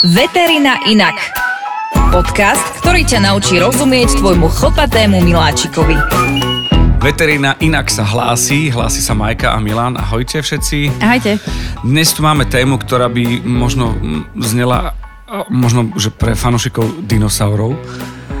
Veterina 0.00 0.80
inak. 0.88 1.12
Podcast, 2.08 2.80
ktorý 2.80 3.04
ťa 3.04 3.28
naučí 3.28 3.60
rozumieť 3.60 4.24
tvojmu 4.24 4.48
chlpatému 4.48 5.20
miláčikovi. 5.20 5.92
Veterina 6.96 7.60
inak 7.60 7.92
sa 7.92 8.00
hlási, 8.00 8.72
hlási 8.72 9.04
sa 9.04 9.12
Majka 9.12 9.52
a 9.52 9.60
Milan. 9.60 10.00
Ahojte 10.00 10.40
všetci. 10.40 10.96
Ahojte. 10.96 11.36
Dnes 11.84 12.08
tu 12.16 12.24
máme 12.24 12.48
tému, 12.48 12.80
ktorá 12.80 13.12
by 13.12 13.44
možno 13.44 13.92
mm, 13.92 14.32
znela 14.40 14.96
možno, 15.52 15.92
že 16.00 16.08
pre 16.08 16.32
fanúšikov 16.32 17.04
dinosaurov, 17.04 17.76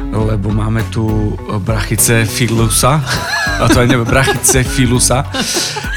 lebo 0.08 0.48
máme 0.48 0.88
tu 0.88 1.36
brachice 1.68 2.24
Filusa, 2.24 2.96
a 3.60 3.68
to 3.68 3.84
aj 3.84 3.92
neviem, 3.92 4.08
brachice 4.08 4.64
Filusa. 4.64 5.28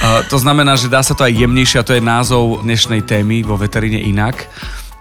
A 0.04 0.28
to 0.28 0.36
znamená, 0.36 0.76
že 0.76 0.92
dá 0.92 1.00
sa 1.00 1.16
to 1.16 1.24
aj 1.24 1.32
jemnejšie 1.32 1.80
a 1.80 1.88
to 1.88 1.96
je 1.96 2.04
názov 2.04 2.68
dnešnej 2.68 3.08
témy 3.08 3.40
vo 3.48 3.56
veteríne 3.56 4.04
inak. 4.04 4.52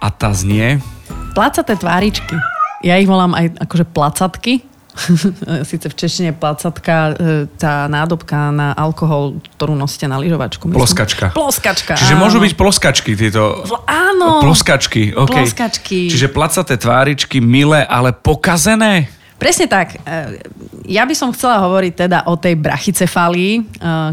A 0.04 0.12
tá 0.12 0.36
znie... 0.36 0.84
Placaté 1.32 1.80
tváričky. 1.80 2.36
Ja 2.84 3.00
ich 3.00 3.08
volám 3.08 3.32
aj 3.32 3.56
akože 3.56 3.88
placatky, 3.88 4.60
Sice 5.68 5.90
v 5.90 5.94
češtine 5.94 6.30
placatka, 6.38 7.18
e, 7.18 7.50
tá 7.58 7.90
nádobka 7.90 8.54
na 8.54 8.70
alkohol, 8.78 9.42
ktorú 9.58 9.74
nosíte 9.74 10.06
na 10.06 10.22
lyžovačku. 10.22 10.70
Myslím. 10.70 10.78
Ploskačka. 10.78 11.26
Ploskačka, 11.34 11.92
Čiže 11.98 12.14
áno. 12.14 12.22
môžu 12.22 12.38
byť 12.38 12.52
ploskačky 12.54 13.18
tieto... 13.18 13.66
Áno. 13.90 14.38
Ploskačky, 14.38 15.10
OK. 15.18 15.34
Ploskačky. 15.34 16.14
Čiže 16.14 16.30
placaté 16.30 16.78
tváričky, 16.78 17.42
milé, 17.42 17.82
ale 17.82 18.14
pokazené? 18.14 19.10
Presne 19.38 19.66
tak. 19.66 19.98
E, 20.02 20.40
Ja 20.84 21.08
by 21.08 21.14
som 21.16 21.32
chcela 21.32 21.64
hovoriť 21.64 21.92
teda 22.06 22.18
o 22.28 22.36
tej 22.36 22.60
brachycefálii, 22.60 23.52
e, 23.56 23.62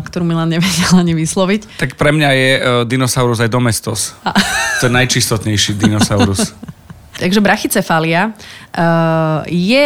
ktorú 0.03 0.23
Milan 0.23 0.49
nevedel 0.51 0.91
ani 0.95 1.13
vysloviť. 1.15 1.79
Tak 1.79 1.99
pre 1.99 2.15
mňa 2.15 2.29
je 2.31 2.51
uh, 2.55 2.63
dinosaurus 2.87 3.43
aj 3.43 3.51
domestos. 3.51 4.15
To 4.81 4.89
je 4.89 4.93
najčistotnejší 4.93 5.77
dinosaurus. 5.77 6.55
Takže 7.21 7.37
brachycefália 7.37 8.33
je 9.45 9.81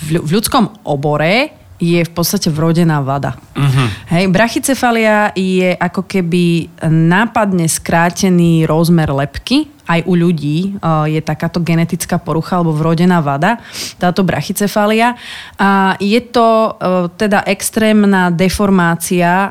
v 0.00 0.30
ľudskom 0.32 0.80
obore 0.82 1.60
je 1.80 2.04
v 2.04 2.12
podstate 2.12 2.52
vrodená 2.52 3.00
vada. 3.00 3.40
Uh-huh. 3.56 3.88
Hej, 4.12 4.28
brachycefalia 4.28 5.32
je 5.32 5.72
ako 5.72 6.04
keby 6.04 6.68
nápadne 6.84 7.64
skrátený 7.64 8.68
rozmer 8.68 9.08
lepky. 9.08 9.72
Aj 9.90 10.06
u 10.06 10.14
ľudí 10.14 10.78
uh, 10.78 11.10
je 11.10 11.18
takáto 11.18 11.58
genetická 11.58 12.22
porucha 12.22 12.62
alebo 12.62 12.70
vrodená 12.70 13.18
vada, 13.18 13.58
táto 13.98 14.22
brachycefalia. 14.22 15.18
A 15.58 15.98
je 15.98 16.22
to 16.22 16.78
uh, 16.78 17.10
teda 17.18 17.42
extrémna 17.50 18.30
deformácia 18.30 19.50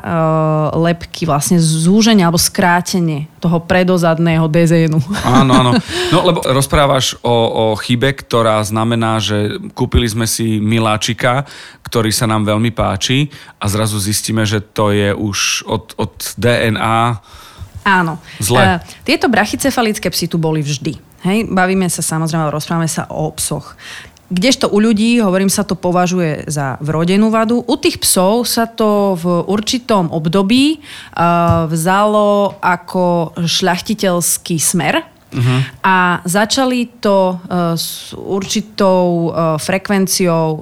lepky, 0.80 1.28
vlastne 1.28 1.60
zúženie 1.60 2.24
alebo 2.24 2.40
skrátenie 2.40 3.28
toho 3.36 3.60
predozadného 3.60 4.48
dezénu. 4.48 4.96
Áno, 5.24 5.52
áno. 5.52 5.72
No 6.10 6.26
lebo 6.26 6.42
rozprávaš 6.42 7.14
o, 7.22 7.30
o 7.30 7.64
chybe, 7.78 8.10
ktorá 8.16 8.58
znamená, 8.66 9.22
že 9.22 9.62
kúpili 9.76 10.08
sme 10.10 10.26
si 10.26 10.58
miláčika, 10.58 11.46
ktorý 11.86 12.10
sa 12.10 12.26
nám 12.26 12.46
veľmi 12.46 12.70
páči 12.70 13.30
a 13.58 13.66
zrazu 13.66 13.98
zistíme, 13.98 14.46
že 14.46 14.62
to 14.62 14.94
je 14.94 15.10
už 15.10 15.66
od, 15.66 15.94
od 15.98 16.14
DNA 16.38 17.18
Áno. 17.84 18.20
Zle. 18.38 18.60
Uh, 18.60 18.76
tieto 19.02 19.26
brachycefalické 19.32 20.12
psy 20.12 20.28
tu 20.28 20.36
boli 20.36 20.60
vždy. 20.60 20.96
Hej, 21.20 21.52
bavíme 21.52 21.84
sa 21.92 22.00
samozrejme, 22.00 22.48
rozprávame 22.48 22.88
sa 22.88 23.04
o 23.12 23.28
psoch. 23.36 23.76
Kdežto 24.30 24.70
u 24.70 24.78
ľudí, 24.78 25.18
hovorím 25.18 25.50
sa, 25.50 25.66
to 25.66 25.74
považuje 25.74 26.46
za 26.46 26.78
vrodenú 26.78 27.34
vadu. 27.34 27.66
U 27.66 27.74
tých 27.74 27.98
psov 27.98 28.46
sa 28.46 28.70
to 28.70 29.18
v 29.18 29.26
určitom 29.50 30.06
období 30.06 30.78
uh, 30.78 31.66
vzalo 31.66 32.54
ako 32.62 33.34
šľachtiteľský 33.42 34.56
smer. 34.62 35.02
Uh-huh. 35.30 35.62
A 35.86 36.22
začali 36.26 37.02
to 37.02 37.38
uh, 37.38 37.74
s 37.78 38.14
určitou 38.14 39.30
uh, 39.30 39.58
frekvenciou 39.58 40.46
uh, 40.58 40.60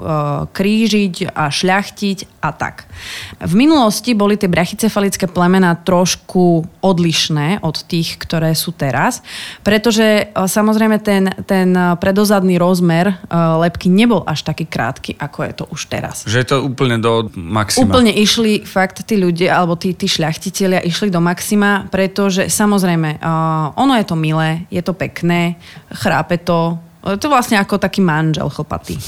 krížiť 0.53 1.33
a 1.33 1.49
šľachtiť 1.49 2.38
a 2.39 2.55
tak. 2.55 2.87
V 3.43 3.55
minulosti 3.59 4.15
boli 4.15 4.39
tie 4.39 4.47
brachycefalické 4.47 5.27
plemená 5.27 5.75
trošku 5.75 6.63
odlišné 6.81 7.61
od 7.67 7.83
tých, 7.87 8.15
ktoré 8.19 8.55
sú 8.55 8.71
teraz, 8.71 9.21
pretože 9.67 10.31
uh, 10.31 10.47
samozrejme 10.47 11.03
ten, 11.03 11.31
ten 11.45 11.75
uh, 11.75 11.99
predozadný 11.99 12.55
rozmer 12.57 13.11
uh, 13.11 13.59
lepky 13.63 13.91
nebol 13.91 14.23
až 14.23 14.47
taký 14.47 14.71
krátky, 14.71 15.19
ako 15.19 15.39
je 15.45 15.53
to 15.53 15.65
už 15.75 15.81
teraz. 15.91 16.23
Že 16.31 16.39
je 16.39 16.47
to 16.47 16.57
úplne 16.63 17.03
do 17.03 17.27
maxima. 17.35 17.91
Úplne 17.91 18.15
išli 18.15 18.63
fakt 18.63 19.03
tí 19.03 19.19
ľudia, 19.19 19.59
alebo 19.59 19.75
tí, 19.75 19.95
tí 19.99 20.07
šľachtitelia 20.07 20.87
išli 20.87 21.11
do 21.11 21.19
maxima, 21.19 21.91
pretože 21.91 22.47
samozrejme, 22.47 23.19
ono 23.75 23.93
je 23.99 24.07
to 24.07 24.15
milé, 24.15 24.65
je 24.71 24.83
to 24.83 24.95
pekné, 24.95 25.59
chrápe 25.91 26.39
to, 26.39 26.79
to 27.17 27.33
vlastne 27.33 27.57
ako 27.57 27.81
taký 27.81 28.05
manžel 28.05 28.53
chlpatý. 28.53 29.01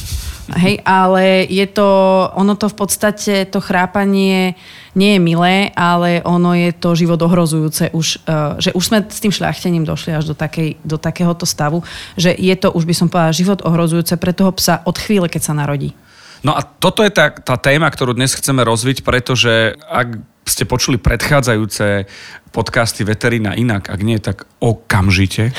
Hej, 0.50 0.82
ale 0.82 1.46
je 1.46 1.62
to, 1.70 1.86
ono 2.34 2.58
to 2.58 2.66
v 2.66 2.76
podstate, 2.76 3.34
to 3.46 3.62
chrápanie 3.62 4.58
nie 4.98 5.14
je 5.14 5.20
milé, 5.22 5.70
ale 5.78 6.18
ono 6.26 6.50
je 6.58 6.74
to 6.74 6.98
život 6.98 7.22
ohrozujúce 7.22 7.94
už, 7.94 8.26
uh, 8.26 8.58
že 8.58 8.74
už 8.74 8.82
sme 8.82 8.98
s 9.06 9.22
tým 9.22 9.30
šľachtením 9.30 9.86
došli 9.86 10.10
až 10.10 10.34
do, 10.34 10.34
takej, 10.34 10.82
do 10.82 10.98
takéhoto 10.98 11.46
stavu, 11.46 11.86
že 12.18 12.34
je 12.34 12.54
to, 12.58 12.74
už 12.74 12.82
by 12.82 12.94
som 12.96 13.06
povedala, 13.06 13.36
život 13.36 13.62
ohrozujúce 13.62 14.18
pre 14.18 14.34
toho 14.34 14.50
psa 14.58 14.82
od 14.82 14.98
chvíle, 14.98 15.30
keď 15.30 15.42
sa 15.46 15.54
narodí. 15.54 15.94
No 16.42 16.56
a 16.56 16.64
toto 16.64 17.04
je 17.04 17.12
tá, 17.12 17.30
tá 17.30 17.54
téma, 17.60 17.86
ktorú 17.86 18.16
dnes 18.16 18.32
chceme 18.34 18.64
rozviť, 18.64 19.04
pretože 19.04 19.76
ak 19.86 20.18
ste 20.50 20.66
počuli 20.66 20.98
predchádzajúce 20.98 22.10
podcasty 22.50 23.06
Veterina 23.06 23.54
inak, 23.54 23.86
ak 23.86 24.00
nie, 24.02 24.18
tak 24.18 24.42
okamžite. 24.58 25.54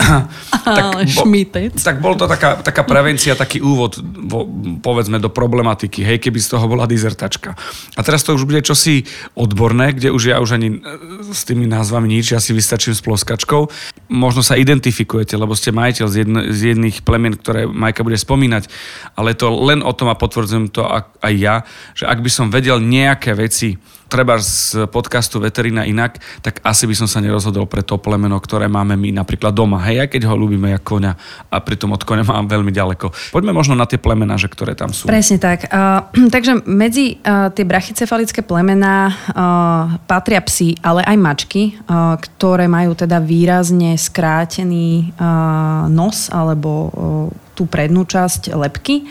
Ale 0.64 1.04
šmitec. 1.04 1.76
tak 1.76 2.00
bol 2.00 2.16
to 2.16 2.24
taká, 2.24 2.56
taká 2.64 2.88
prevencia, 2.88 3.36
taký 3.36 3.60
úvod, 3.60 4.00
vo, 4.00 4.48
povedzme, 4.80 5.20
do 5.20 5.28
problematiky, 5.28 6.00
hej, 6.02 6.18
keby 6.18 6.40
z 6.40 6.56
toho 6.56 6.64
bola 6.66 6.88
dizertačka. 6.88 7.52
A 7.94 8.00
teraz 8.00 8.24
to 8.24 8.32
už 8.32 8.48
bude 8.48 8.64
čosi 8.64 9.04
odborné, 9.36 9.92
kde 9.92 10.08
už 10.10 10.22
ja 10.32 10.40
už 10.40 10.56
ani 10.56 10.80
e, 10.80 11.36
s 11.36 11.44
tými 11.44 11.68
názvami 11.68 12.08
nič, 12.08 12.32
ja 12.32 12.40
si 12.40 12.56
vystačím 12.56 12.96
s 12.96 13.04
ploskačkou. 13.04 13.68
Možno 14.08 14.40
sa 14.40 14.56
identifikujete, 14.56 15.36
lebo 15.36 15.52
ste 15.52 15.76
majiteľ 15.76 16.06
z, 16.08 16.16
jedno, 16.24 16.40
z 16.48 16.60
jedných 16.72 17.04
plemien, 17.04 17.36
ktoré 17.36 17.68
Majka 17.68 18.00
bude 18.00 18.16
spomínať, 18.16 18.72
ale 19.20 19.36
to 19.36 19.52
len 19.52 19.84
o 19.84 19.92
tom 19.92 20.08
a 20.08 20.16
potvrdzujem 20.16 20.72
to 20.72 20.80
aj 21.20 21.34
ja, 21.36 21.68
že 21.92 22.08
ak 22.08 22.24
by 22.24 22.30
som 22.32 22.48
vedel 22.48 22.80
nejaké 22.80 23.36
veci, 23.36 23.76
treba 24.06 24.38
z 24.38 24.86
podcastu 24.88 25.42
Veterina 25.42 25.82
inak, 25.86 26.18
tak 26.42 26.62
asi 26.62 26.86
by 26.86 26.94
som 26.94 27.08
sa 27.10 27.18
nerozhodol 27.22 27.66
pre 27.66 27.82
to 27.82 27.98
plemeno, 27.98 28.38
ktoré 28.38 28.70
máme 28.70 28.94
my 28.94 29.12
napríklad 29.14 29.52
doma. 29.52 29.82
Hej, 29.82 30.06
aj 30.06 30.08
keď 30.14 30.22
ho 30.30 30.34
ľúbime 30.38 30.72
jak 30.72 30.82
koňa 30.86 31.12
a 31.50 31.56
pritom 31.58 31.92
od 31.94 32.02
koňa 32.02 32.24
mám 32.26 32.46
veľmi 32.46 32.70
ďaleko. 32.70 33.34
Poďme 33.34 33.52
možno 33.52 33.74
na 33.74 33.84
tie 33.84 33.98
plemená, 33.98 34.38
že 34.38 34.46
ktoré 34.46 34.78
tam 34.78 34.94
sú. 34.94 35.10
Presne 35.10 35.42
tak. 35.42 35.66
Uh, 35.68 36.06
takže 36.34 36.62
medzi 36.66 37.18
uh, 37.22 37.50
tie 37.50 37.66
brachycefalické 37.66 38.46
plemená 38.46 39.10
uh, 39.10 40.00
patria 40.06 40.40
psi, 40.42 40.78
ale 40.80 41.02
aj 41.02 41.16
mačky, 41.18 41.62
uh, 41.86 42.14
ktoré 42.16 42.70
majú 42.70 42.94
teda 42.94 43.18
výrazne 43.18 43.98
skrátený 43.98 45.10
uh, 45.18 45.90
nos 45.90 46.30
alebo 46.30 46.70
uh, 46.90 47.45
tú 47.56 47.64
prednú 47.64 48.04
časť 48.04 48.52
lepky. 48.52 49.08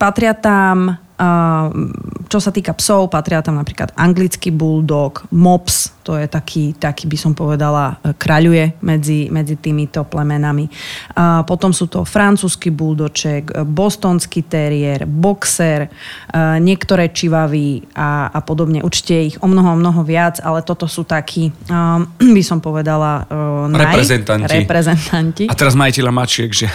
Patria 0.00 0.32
tam 0.32 1.04
čo 2.26 2.38
sa 2.42 2.50
týka 2.50 2.74
psov, 2.74 3.06
patria 3.06 3.38
tam 3.38 3.54
napríklad 3.54 3.94
anglický 3.94 4.50
bulldog, 4.50 5.22
mops, 5.30 5.94
to 6.04 6.20
je 6.20 6.28
taký, 6.28 6.76
taký 6.76 7.08
by 7.08 7.16
som 7.16 7.32
povedala, 7.32 7.96
kraľuje 8.20 8.76
medzi, 8.84 9.32
medzi 9.32 9.56
týmito 9.56 10.04
plemenami. 10.04 10.68
Uh, 11.16 11.40
potom 11.48 11.72
sú 11.72 11.88
to 11.88 12.04
francúzsky 12.04 12.68
buldoček, 12.68 13.64
bostonský 13.64 14.44
terrier, 14.44 15.08
boxer, 15.08 15.88
uh, 15.88 16.60
niektoré 16.60 17.08
čivavy 17.08 17.88
a, 17.96 18.28
a 18.28 18.38
podobne. 18.44 18.84
Určite 18.84 19.16
ich 19.16 19.36
o 19.40 19.48
mnoho, 19.48 19.80
mnoho 19.80 20.04
viac, 20.04 20.44
ale 20.44 20.60
toto 20.60 20.84
sú 20.84 21.08
takí, 21.08 21.48
uh, 21.72 22.04
by 22.20 22.42
som 22.44 22.60
povedala, 22.60 23.24
uh, 23.24 23.64
naj- 23.72 23.96
Reprezentanti. 23.96 24.52
reprezentanti. 24.52 25.44
A 25.48 25.56
teraz 25.56 25.72
majiteľa 25.72 26.12
mačiek, 26.12 26.52
že 26.52 26.68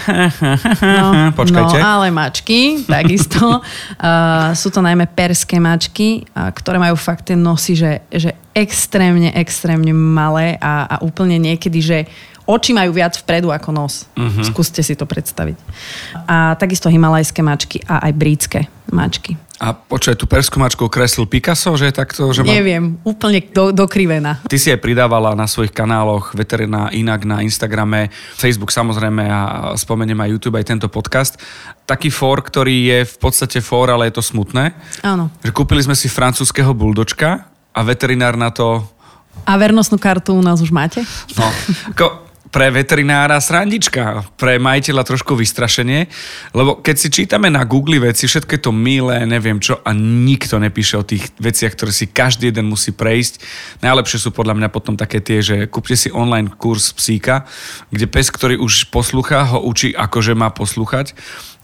No, 0.82 1.30
počkajte. 1.40 1.78
No, 1.78 2.02
ale 2.02 2.10
mačky, 2.10 2.82
takisto. 2.88 3.40
uh, 3.62 4.52
sú 4.56 4.74
to 4.74 4.82
najmä 4.82 5.06
perské 5.12 5.62
mačky, 5.62 6.24
ktoré 6.34 6.80
majú 6.80 6.96
fakt 6.96 7.30
tie 7.30 7.38
nosy, 7.38 7.76
že, 7.76 7.92
že 8.10 8.32
extrémne, 8.56 9.19
extrémne 9.28 9.92
malé 9.92 10.56
a, 10.64 10.88
a 10.88 10.96
úplne 11.04 11.36
niekedy, 11.36 11.80
že 11.84 11.98
oči 12.48 12.72
majú 12.74 12.96
viac 12.96 13.14
vpredu 13.20 13.52
ako 13.54 13.70
nos. 13.76 14.10
Uh-huh. 14.18 14.42
Skúste 14.42 14.82
si 14.82 14.98
to 14.98 15.06
predstaviť. 15.06 15.60
A 16.26 16.56
takisto 16.58 16.90
himalajské 16.90 17.44
mačky 17.46 17.84
a 17.86 18.10
aj 18.10 18.14
britské 18.18 18.60
mačky. 18.90 19.38
A 19.60 19.76
počuj, 19.76 20.16
tú 20.16 20.24
perskú 20.24 20.56
mačku 20.56 20.88
kreslil 20.88 21.28
Picasso, 21.28 21.76
že 21.76 21.92
je 21.92 22.00
takto, 22.00 22.32
že 22.32 22.48
má... 22.48 22.56
Neviem, 22.56 22.96
úplne 23.04 23.44
do, 23.44 23.76
dokrivená. 23.76 24.40
Ty 24.48 24.56
si 24.56 24.72
aj 24.72 24.80
pridávala 24.80 25.36
na 25.36 25.52
svojich 25.52 25.76
kanáloch 25.76 26.32
Veterina 26.32 26.88
inak 26.96 27.28
na 27.28 27.44
Instagrame, 27.44 28.08
Facebook 28.40 28.72
samozrejme 28.72 29.20
a 29.28 29.42
spomeniem 29.76 30.16
aj 30.16 30.32
YouTube 30.32 30.56
aj 30.56 30.64
tento 30.64 30.88
podcast. 30.88 31.36
Taký 31.84 32.08
for, 32.08 32.40
ktorý 32.40 32.88
je 32.88 33.00
v 33.04 33.16
podstate 33.20 33.60
for, 33.60 33.92
ale 33.92 34.08
je 34.08 34.16
to 34.16 34.24
smutné. 34.24 34.72
Áno. 35.04 35.28
Že 35.44 35.52
kúpili 35.52 35.84
sme 35.84 35.94
si 35.94 36.08
francúzského 36.08 36.72
buldočka 36.72 37.52
a 37.76 37.80
veterinár 37.84 38.40
na 38.40 38.56
to... 38.56 38.80
A 39.46 39.58
vernostnú 39.58 39.98
kartu 39.98 40.38
u 40.38 40.44
nás 40.44 40.62
už 40.62 40.70
máte? 40.70 41.02
No, 41.34 41.48
ako, 41.96 42.30
pre 42.50 42.74
veterinára 42.74 43.38
srandička, 43.38 44.26
pre 44.34 44.58
majiteľa 44.58 45.06
trošku 45.06 45.38
vystrašenie, 45.38 46.10
lebo 46.58 46.82
keď 46.82 46.96
si 46.98 47.08
čítame 47.14 47.46
na 47.54 47.62
Google 47.62 48.02
veci, 48.02 48.26
všetko 48.26 48.58
to 48.58 48.74
milé, 48.74 49.22
neviem 49.30 49.62
čo, 49.62 49.78
a 49.86 49.94
nikto 49.94 50.58
nepíše 50.58 50.98
o 50.98 51.06
tých 51.06 51.30
veciach, 51.38 51.78
ktoré 51.78 51.94
si 51.94 52.10
každý 52.10 52.50
jeden 52.50 52.66
musí 52.66 52.90
prejsť. 52.90 53.46
Najlepšie 53.86 54.18
sú 54.18 54.30
podľa 54.34 54.58
mňa 54.58 54.70
potom 54.74 54.98
také 54.98 55.22
tie, 55.22 55.46
že 55.46 55.56
kúpte 55.70 55.94
si 55.94 56.10
online 56.10 56.50
kurz 56.50 56.90
psíka, 56.90 57.46
kde 57.94 58.10
pes, 58.10 58.34
ktorý 58.34 58.58
už 58.58 58.90
poslúcha, 58.90 59.46
ho 59.46 59.62
učí, 59.62 59.94
akože 59.94 60.34
má 60.34 60.50
poslúchať 60.50 61.14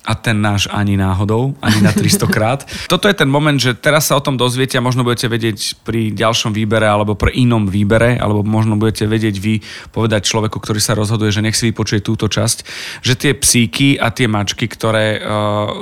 a 0.06 0.14
ten 0.14 0.38
náš 0.38 0.70
ani 0.70 0.94
náhodou, 0.94 1.58
ani 1.66 1.82
na 1.82 1.90
300 1.90 2.30
krát. 2.30 2.60
Toto 2.94 3.10
je 3.10 3.18
ten 3.18 3.26
moment, 3.26 3.58
že 3.58 3.74
teraz 3.74 4.14
sa 4.14 4.16
o 4.16 4.22
tom 4.22 4.38
dozviete 4.38 4.78
a 4.78 4.86
možno 4.86 5.02
budete 5.02 5.26
vedieť 5.26 5.82
pri 5.82 6.14
ďalšom 6.14 6.54
výbere 6.54 6.86
alebo 6.86 7.18
pri 7.18 7.34
inom 7.34 7.66
výbere, 7.66 8.22
alebo 8.22 8.46
možno 8.46 8.78
budete 8.78 9.10
vedieť 9.10 9.36
vy 9.42 9.66
povedať 9.90 10.30
človeku, 10.30 10.62
ktorý 10.62 10.78
sa 10.78 10.94
rozhoduje, 10.94 11.34
že 11.34 11.42
nech 11.42 11.58
si 11.58 11.74
vypočuje 11.74 12.06
túto 12.06 12.30
časť, 12.30 12.58
že 13.02 13.14
tie 13.18 13.34
psíky 13.34 13.98
a 13.98 14.14
tie 14.14 14.30
mačky, 14.30 14.70
ktoré 14.70 15.18
uh, 15.18 15.74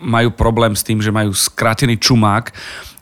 majú 0.00 0.32
problém 0.32 0.72
s 0.72 0.82
tým, 0.82 1.04
že 1.04 1.12
majú 1.12 1.36
skrátený 1.36 2.00
čumák, 2.00 2.50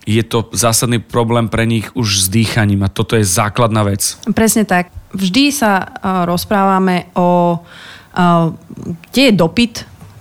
je 0.05 0.21
to 0.21 0.53
zásadný 0.53 1.00
problém 1.00 1.49
pre 1.49 1.65
nich 1.65 1.88
už 1.97 2.21
s 2.21 2.26
dýchaním 2.29 2.85
a 2.85 2.93
toto 2.93 3.17
je 3.17 3.25
základná 3.25 3.88
vec. 3.88 4.21
Presne 4.37 4.69
tak. 4.69 4.93
Vždy 5.17 5.55
sa 5.55 5.81
uh, 5.81 6.29
rozprávame 6.29 7.09
o 7.17 7.56
uh, 7.56 8.53
kde 9.11 9.23
je 9.31 9.32
dopyt 9.32 9.75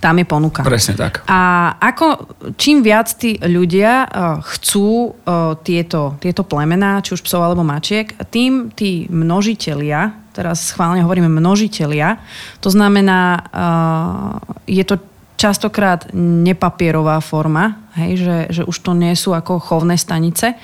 tam 0.04 0.20
je 0.20 0.26
ponuka. 0.28 0.60
Presne 0.60 1.00
tak. 1.00 1.24
A 1.24 1.72
ako, 1.80 2.36
čím 2.60 2.84
viac 2.84 3.08
tí 3.16 3.40
ľudia 3.40 4.04
uh, 4.04 4.44
chcú 4.44 5.16
uh, 5.16 5.56
tieto, 5.64 6.20
tieto 6.20 6.44
plemená, 6.44 7.00
či 7.00 7.16
už 7.16 7.24
psov 7.24 7.40
alebo 7.40 7.64
mačiek, 7.64 8.12
tým 8.28 8.68
tí 8.76 9.08
množitelia, 9.08 10.12
teraz 10.36 10.68
schválne 10.68 11.00
hovoríme 11.00 11.32
množitelia, 11.32 12.20
to 12.60 12.68
znamená, 12.68 13.48
uh, 13.48 14.36
je 14.68 14.84
to 14.84 15.00
častokrát 15.44 16.08
nepapierová 16.16 17.20
forma, 17.20 17.84
hej, 18.00 18.16
že, 18.16 18.36
že 18.48 18.62
už 18.64 18.76
to 18.80 18.96
nie 18.96 19.12
sú 19.12 19.36
ako 19.36 19.60
chovné 19.60 20.00
stanice, 20.00 20.56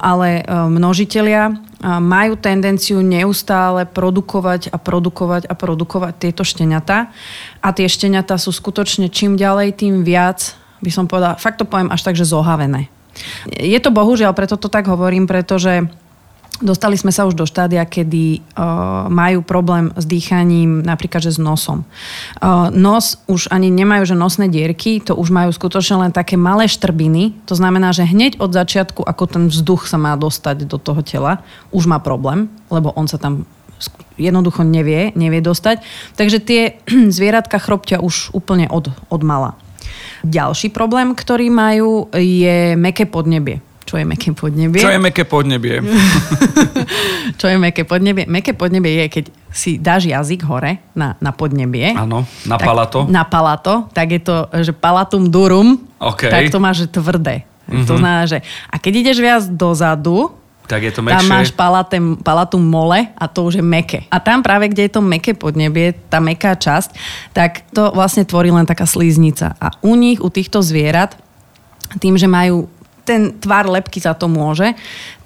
ale 0.00 0.40
množitelia 0.48 1.52
majú 1.84 2.40
tendenciu 2.40 3.04
neustále 3.04 3.84
produkovať 3.84 4.72
a 4.72 4.80
produkovať 4.80 5.52
a 5.52 5.52
produkovať 5.52 6.12
tieto 6.16 6.48
šteniatá 6.48 7.12
a 7.60 7.68
tie 7.76 7.92
šteniatá 7.92 8.40
sú 8.40 8.56
skutočne 8.56 9.12
čím 9.12 9.36
ďalej, 9.36 9.76
tým 9.76 10.00
viac, 10.00 10.56
by 10.80 10.88
som 10.88 11.04
povedala, 11.04 11.36
fakt 11.36 11.60
to 11.60 11.68
poviem 11.68 11.92
až 11.92 12.00
tak, 12.00 12.16
že 12.16 12.24
zohavené. 12.24 12.88
Je 13.52 13.76
to 13.84 13.92
bohužiaľ, 13.92 14.32
preto 14.32 14.56
to 14.56 14.72
tak 14.72 14.88
hovorím, 14.88 15.28
pretože 15.28 15.92
Dostali 16.60 16.92
sme 17.00 17.08
sa 17.08 17.24
už 17.24 17.32
do 17.32 17.48
štádia, 17.48 17.80
kedy 17.88 18.36
uh, 18.36 19.08
majú 19.08 19.40
problém 19.40 19.88
s 19.96 20.04
dýchaním, 20.04 20.84
napríklad, 20.84 21.24
že 21.24 21.32
s 21.32 21.40
nosom. 21.40 21.88
Uh, 22.36 22.68
nos 22.68 23.16
už 23.24 23.48
ani 23.48 23.72
nemajú, 23.72 24.12
že 24.12 24.16
nosné 24.16 24.52
dierky, 24.52 25.00
to 25.00 25.16
už 25.16 25.32
majú 25.32 25.48
skutočne 25.56 26.04
len 26.04 26.12
také 26.12 26.36
malé 26.36 26.68
štrbiny. 26.68 27.48
To 27.48 27.56
znamená, 27.56 27.96
že 27.96 28.04
hneď 28.04 28.36
od 28.44 28.52
začiatku, 28.52 29.00
ako 29.00 29.24
ten 29.24 29.44
vzduch 29.48 29.88
sa 29.88 29.96
má 29.96 30.12
dostať 30.20 30.68
do 30.68 30.76
toho 30.76 31.00
tela, 31.00 31.40
už 31.72 31.88
má 31.88 31.96
problém, 31.96 32.52
lebo 32.68 32.92
on 32.92 33.08
sa 33.08 33.16
tam 33.16 33.48
jednoducho 34.20 34.60
nevie, 34.60 35.16
nevie 35.16 35.40
dostať. 35.40 35.80
Takže 36.20 36.38
tie 36.44 36.76
zvieratka 37.16 37.56
chroptia 37.56 38.04
už 38.04 38.36
úplne 38.36 38.68
od, 38.68 38.92
od 39.08 39.22
mala. 39.24 39.56
Ďalší 40.20 40.68
problém, 40.76 41.16
ktorý 41.16 41.48
majú, 41.48 42.12
je 42.12 42.76
meké 42.76 43.08
podnebie. 43.08 43.64
Čo 43.90 43.98
je 43.98 44.06
meké 44.06 44.30
podnebie? 44.30 44.78
Čo 44.78 44.94
je 44.94 45.02
meké 45.02 45.26
podnebie? 45.26 45.82
Čo 47.42 47.50
je 47.50 47.58
meké 47.58 47.82
podnebie? 47.82 48.22
Meké 48.30 48.54
podnebie 48.54 49.02
je, 49.02 49.06
keď 49.10 49.24
si 49.50 49.82
dáš 49.82 50.06
jazyk 50.06 50.46
hore 50.46 50.78
na, 50.94 51.18
na 51.18 51.34
podnebie. 51.34 51.98
Áno, 51.98 52.22
na 52.46 52.54
palato. 52.54 53.10
Na 53.10 53.26
palato, 53.26 53.90
tak 53.90 54.14
je 54.14 54.22
to, 54.22 54.46
že 54.62 54.70
palatum 54.70 55.26
durum, 55.26 55.82
okay. 55.98 56.30
tak 56.30 56.54
to 56.54 56.62
máš 56.62 56.86
že 56.86 57.02
tvrdé. 57.02 57.42
Mm-hmm. 57.66 57.86
To 57.90 57.94
znamená, 57.98 58.24
že 58.30 58.38
a 58.70 58.78
keď 58.78 58.92
ideš 59.02 59.18
viac 59.18 59.42
dozadu, 59.50 60.38
tak 60.70 60.86
je 60.86 60.94
to 60.94 61.02
mekšie. 61.02 61.18
Tam 61.18 61.26
máš 61.26 61.50
palatem, 61.50 62.14
palatum 62.14 62.62
mole 62.62 63.10
a 63.18 63.24
to 63.26 63.42
už 63.42 63.58
je 63.58 63.64
meké. 63.66 64.06
A 64.06 64.22
tam 64.22 64.38
práve, 64.38 64.70
kde 64.70 64.86
je 64.86 64.92
to 64.94 65.02
meké 65.02 65.34
podnebie, 65.34 65.98
tá 66.06 66.22
meká 66.22 66.54
časť, 66.54 66.94
tak 67.34 67.66
to 67.74 67.90
vlastne 67.90 68.22
tvorí 68.22 68.54
len 68.54 68.70
taká 68.70 68.86
slíznica. 68.86 69.58
A 69.58 69.74
u 69.82 69.98
nich, 69.98 70.22
u 70.22 70.30
týchto 70.30 70.62
zvierat, 70.62 71.18
tým, 71.98 72.14
že 72.14 72.30
majú 72.30 72.70
ten 73.10 73.34
tvar 73.42 73.66
lepky 73.66 73.98
za 73.98 74.14
to 74.14 74.30
môže, 74.30 74.70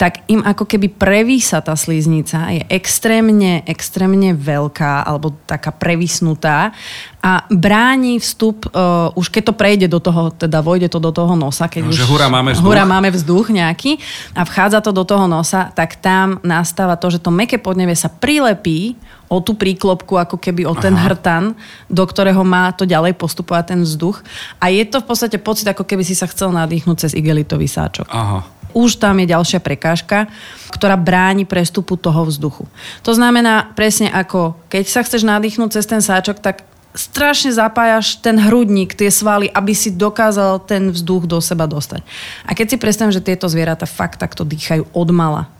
tak 0.00 0.25
im 0.32 0.40
ako 0.40 0.64
keby 0.64 0.88
prevísa 0.88 1.60
tá 1.60 1.76
sliznica, 1.76 2.48
je 2.48 2.64
extrémne, 2.72 3.60
extrémne 3.69 4.32
veľká 4.32 5.04
alebo 5.04 5.36
taká 5.44 5.69
previsnutá 5.69 6.72
a 7.20 7.44
bráni 7.52 8.16
vstup, 8.16 8.72
uh, 8.72 9.12
už 9.12 9.28
keď 9.28 9.52
to 9.52 9.54
prejde 9.56 9.86
do 9.92 10.00
toho, 10.00 10.32
teda 10.32 10.64
vojde 10.64 10.88
to 10.88 10.96
do 10.96 11.12
toho 11.12 11.36
nosa, 11.36 11.69
keď 11.69 11.82
no, 11.84 11.88
už 11.92 12.00
že 12.00 12.08
hura 12.08 12.32
máme 12.32 12.56
vzduch. 12.56 12.64
hura 12.64 12.84
máme 12.88 13.08
vzduch 13.12 13.52
nejaký 13.52 14.00
a 14.32 14.48
vchádza 14.48 14.81
to 14.81 14.96
do 14.96 15.04
toho 15.04 15.28
nosa, 15.28 15.69
tak 15.76 16.00
tam 16.00 16.40
nastáva 16.40 16.96
to, 16.96 17.12
že 17.12 17.20
to 17.20 17.28
meké 17.28 17.60
podnebie 17.60 17.96
sa 17.96 18.08
prilepí 18.08 18.96
o 19.34 19.42
tú 19.42 19.58
príklopku, 19.58 20.14
ako 20.14 20.38
keby 20.38 20.62
o 20.62 20.78
ten 20.78 20.94
Aha. 20.94 21.10
hrtan, 21.10 21.58
do 21.90 22.04
ktorého 22.06 22.46
má 22.46 22.70
to 22.70 22.86
ďalej 22.86 23.19
postupovať 23.19 23.75
ten 23.75 23.81
vzduch. 23.82 24.22
A 24.62 24.70
je 24.70 24.86
to 24.86 25.02
v 25.02 25.06
podstate 25.10 25.42
pocit, 25.42 25.66
ako 25.66 25.82
keby 25.82 26.06
si 26.06 26.14
sa 26.14 26.31
chcel 26.31 26.54
nadýchnuť 26.54 26.96
cez 27.02 27.12
igelitový 27.19 27.66
sáčok. 27.66 28.06
Aha. 28.14 28.46
Už 28.75 28.98
tam 28.98 29.22
je 29.22 29.31
ďalšia 29.31 29.62
prekážka, 29.62 30.26
ktorá 30.70 30.98
bráni 30.98 31.46
prestupu 31.46 31.94
toho 31.94 32.26
vzduchu. 32.26 32.66
To 33.06 33.14
znamená 33.14 33.70
presne 33.78 34.10
ako, 34.10 34.58
keď 34.66 34.84
sa 34.86 35.00
chceš 35.06 35.22
nadýchnuť 35.22 35.69
cez 35.78 35.86
ten 35.86 36.02
sáčok, 36.02 36.42
tak 36.42 36.66
strašne 36.94 37.50
zapájaš 37.50 38.22
ten 38.22 38.38
hrudník, 38.38 38.94
tie 38.94 39.10
svaly, 39.10 39.50
aby 39.50 39.75
si 39.75 39.90
dokázal 39.90 40.62
ten 40.62 40.94
vzduch 40.94 41.26
do 41.26 41.42
seba 41.42 41.66
dostať. 41.66 42.06
A 42.46 42.54
keď 42.54 42.75
si 42.75 42.76
predstavím, 42.78 43.14
že 43.14 43.22
tieto 43.22 43.50
zvieratá 43.50 43.86
fakt 43.86 44.22
takto 44.22 44.46
dýchajú 44.46 44.90
od 44.94 45.08
mala, 45.10 45.50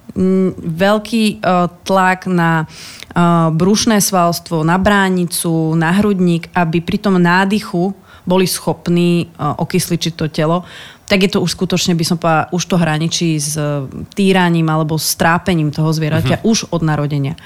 veľký 0.63 1.43
uh, 1.43 1.67
tlak 1.83 2.31
na 2.31 2.71
brušné 3.51 4.03
svalstvo, 4.03 4.67
na 4.67 4.75
bránicu, 4.75 5.75
na 5.79 5.95
hrudník, 5.95 6.51
aby 6.51 6.83
pri 6.83 6.99
tom 6.99 7.23
nádychu 7.23 7.95
boli 8.27 8.49
schopní 8.49 9.31
uh, 9.37 9.55
okysličiť 9.61 10.13
to 10.17 10.27
telo, 10.33 10.67
tak 11.05 11.23
je 11.23 11.31
to 11.37 11.45
už 11.45 11.53
skutočne, 11.53 11.93
by 11.93 12.05
som 12.05 12.17
povedala, 12.17 12.49
už 12.51 12.65
to 12.65 12.81
hraničí 12.81 13.37
s 13.37 13.61
týraním 14.17 14.67
alebo 14.73 14.97
s 14.97 15.13
trápením 15.21 15.69
toho 15.69 15.93
zvieraťa 15.93 16.41
uh-huh. 16.41 16.49
už 16.49 16.73
od 16.73 16.81
narodenia. 16.81 17.37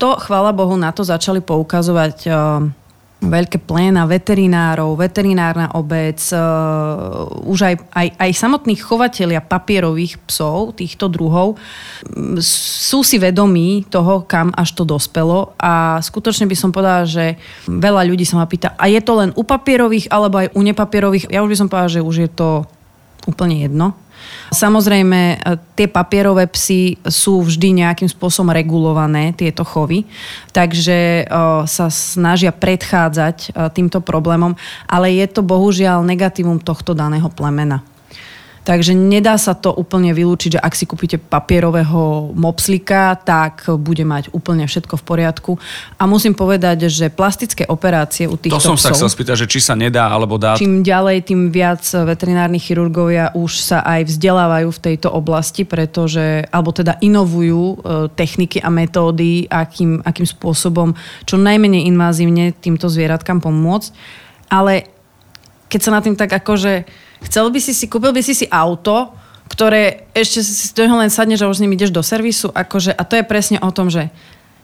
To, 0.00 0.16
chvála 0.16 0.56
Bohu, 0.56 0.76
na 0.76 0.92
to 0.92 1.04
začali 1.04 1.44
poukazovať 1.44 2.28
veľké 3.16 3.64
pléna 3.64 4.04
veterinárov, 4.04 5.00
veterinárna 5.00 5.72
obec, 5.72 6.20
uh, 6.36 7.24
už 7.48 7.58
aj, 7.72 7.74
aj, 7.96 8.08
aj 8.12 8.30
samotných 8.36 8.80
chovatelia 8.84 9.40
papierových 9.40 10.20
psov, 10.28 10.76
týchto 10.76 11.08
druhov, 11.08 11.56
sú 12.44 13.00
si 13.00 13.16
vedomí 13.16 13.88
toho, 13.88 14.28
kam 14.28 14.52
až 14.52 14.76
to 14.76 14.84
dospelo 14.84 15.56
a 15.56 15.96
skutočne 16.04 16.44
by 16.44 16.56
som 16.56 16.70
povedala, 16.70 17.08
že 17.08 17.40
veľa 17.64 18.04
ľudí 18.04 18.28
sa 18.28 18.36
ma 18.36 18.44
pýta, 18.44 18.76
a 18.76 18.84
je 18.84 19.00
to 19.00 19.12
len 19.16 19.32
u 19.32 19.42
papierových 19.42 20.12
alebo 20.12 20.44
aj 20.44 20.52
u 20.52 20.60
nepapierových? 20.60 21.32
Ja 21.32 21.40
už 21.40 21.56
by 21.56 21.58
som 21.58 21.68
povedala, 21.72 21.94
že 21.96 22.04
už 22.04 22.16
je 22.28 22.30
to 22.30 22.68
úplne 23.26 23.66
jedno 23.66 23.98
Samozrejme, 24.46 25.20
e, 25.34 25.36
tie 25.74 25.86
papierové 25.90 26.46
psy 26.50 26.96
sú 27.02 27.42
vždy 27.42 27.82
nejakým 27.82 28.06
spôsobom 28.06 28.54
regulované, 28.54 29.34
tieto 29.34 29.66
chovy, 29.66 30.06
takže 30.54 31.22
e, 31.22 31.34
sa 31.66 31.86
snažia 31.90 32.54
predchádzať 32.54 33.36
e, 33.36 33.48
týmto 33.74 33.98
problémom, 33.98 34.54
ale 34.86 35.18
je 35.18 35.26
to 35.26 35.42
bohužiaľ 35.42 36.06
negatívum 36.06 36.62
tohto 36.62 36.94
daného 36.94 37.26
plemena. 37.30 37.82
Takže 38.66 38.98
nedá 38.98 39.38
sa 39.38 39.54
to 39.54 39.70
úplne 39.70 40.10
vylúčiť, 40.10 40.58
že 40.58 40.60
ak 40.60 40.74
si 40.74 40.90
kúpite 40.90 41.22
papierového 41.22 42.34
mopslika, 42.34 43.14
tak 43.22 43.70
bude 43.78 44.02
mať 44.02 44.34
úplne 44.34 44.66
všetko 44.66 44.98
v 44.98 45.04
poriadku. 45.06 45.52
A 46.02 46.10
musím 46.10 46.34
povedať, 46.34 46.90
že 46.90 47.06
plastické 47.06 47.62
operácie 47.62 48.26
u 48.26 48.34
týchto 48.34 48.58
To 48.58 48.74
som 48.74 48.74
psov, 48.74 48.90
sa 48.90 48.98
chcel 48.98 49.06
spýtať, 49.14 49.36
že 49.38 49.46
či 49.46 49.62
sa 49.62 49.78
nedá 49.78 50.10
alebo 50.10 50.34
dá. 50.34 50.58
Čím 50.58 50.82
ďalej, 50.82 51.30
tým 51.30 51.54
viac 51.54 51.86
veterinárni 51.86 52.58
chirurgovia 52.58 53.30
už 53.38 53.62
sa 53.62 53.86
aj 53.86 54.10
vzdelávajú 54.10 54.68
v 54.74 54.82
tejto 54.82 55.14
oblasti, 55.14 55.62
pretože, 55.62 56.42
alebo 56.50 56.74
teda 56.74 56.98
inovujú 56.98 57.62
e, 57.62 57.76
techniky 58.18 58.58
a 58.58 58.66
metódy, 58.66 59.46
akým, 59.46 60.02
akým 60.02 60.26
spôsobom 60.26 60.90
čo 61.22 61.38
najmenej 61.38 61.86
invazívne 61.86 62.50
týmto 62.50 62.90
zvieratkám 62.90 63.38
pomôcť. 63.38 63.94
Ale 64.50 64.95
keď 65.66 65.80
sa 65.82 65.94
na 65.94 66.00
tým 66.00 66.14
tak 66.14 66.30
akože 66.30 66.86
Chcel 67.24 67.48
by 67.48 67.60
si 67.62 67.72
si, 67.72 67.88
kúpil 67.88 68.12
by 68.12 68.20
si 68.20 68.36
si 68.36 68.46
auto, 68.50 69.14
ktoré 69.48 70.10
ešte 70.12 70.42
si 70.42 70.74
do 70.74 70.84
len 70.84 71.08
sadneš 71.08 71.46
a 71.46 71.50
už 71.50 71.58
s 71.58 71.62
ním 71.64 71.72
ideš 71.78 71.94
do 71.94 72.02
servisu. 72.02 72.52
Akože, 72.52 72.92
a 72.92 73.02
to 73.06 73.16
je 73.16 73.24
presne 73.24 73.56
o 73.62 73.70
tom, 73.72 73.88
že 73.88 74.12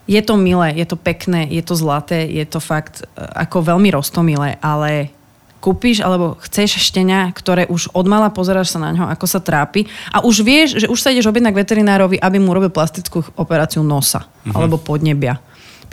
je 0.05 0.19
to 0.19 0.35
milé, 0.35 0.75
je 0.75 0.83
to 0.83 0.99
pekné, 0.99 1.47
je 1.47 1.63
to 1.63 1.79
zlaté, 1.79 2.27
je 2.27 2.43
to 2.43 2.59
fakt 2.59 3.01
e, 3.01 3.03
ako 3.15 3.63
veľmi 3.63 3.87
rostomilé, 3.95 4.59
ale 4.59 5.15
kúpiš 5.63 6.03
alebo 6.03 6.35
chceš 6.43 6.91
štenia, 6.91 7.31
ktoré 7.31 7.63
už 7.71 7.95
odmala 7.95 8.27
pozeráš 8.27 8.75
sa 8.75 8.83
na 8.83 8.91
ňo, 8.91 9.07
ako 9.07 9.23
sa 9.23 9.39
trápi 9.39 9.87
a 10.11 10.19
už 10.19 10.43
vieš, 10.43 10.83
že 10.83 10.91
už 10.91 10.99
sa 10.99 11.15
ideš 11.15 11.31
objednať 11.31 11.55
k 11.55 11.61
veterinárovi, 11.63 12.19
aby 12.19 12.35
mu 12.35 12.51
robil 12.51 12.67
plastickú 12.67 13.23
operáciu 13.39 13.79
nosa 13.79 14.27
mm-hmm. 14.27 14.51
alebo 14.59 14.75
podnebia 14.75 15.39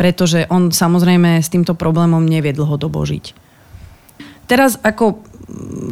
pretože 0.01 0.49
on 0.49 0.73
samozrejme 0.73 1.45
s 1.45 1.53
týmto 1.53 1.77
problémom 1.77 2.25
nevie 2.25 2.57
dlhodobo 2.57 3.05
žiť. 3.05 3.50
Teraz 4.51 4.75
ako 4.83 5.23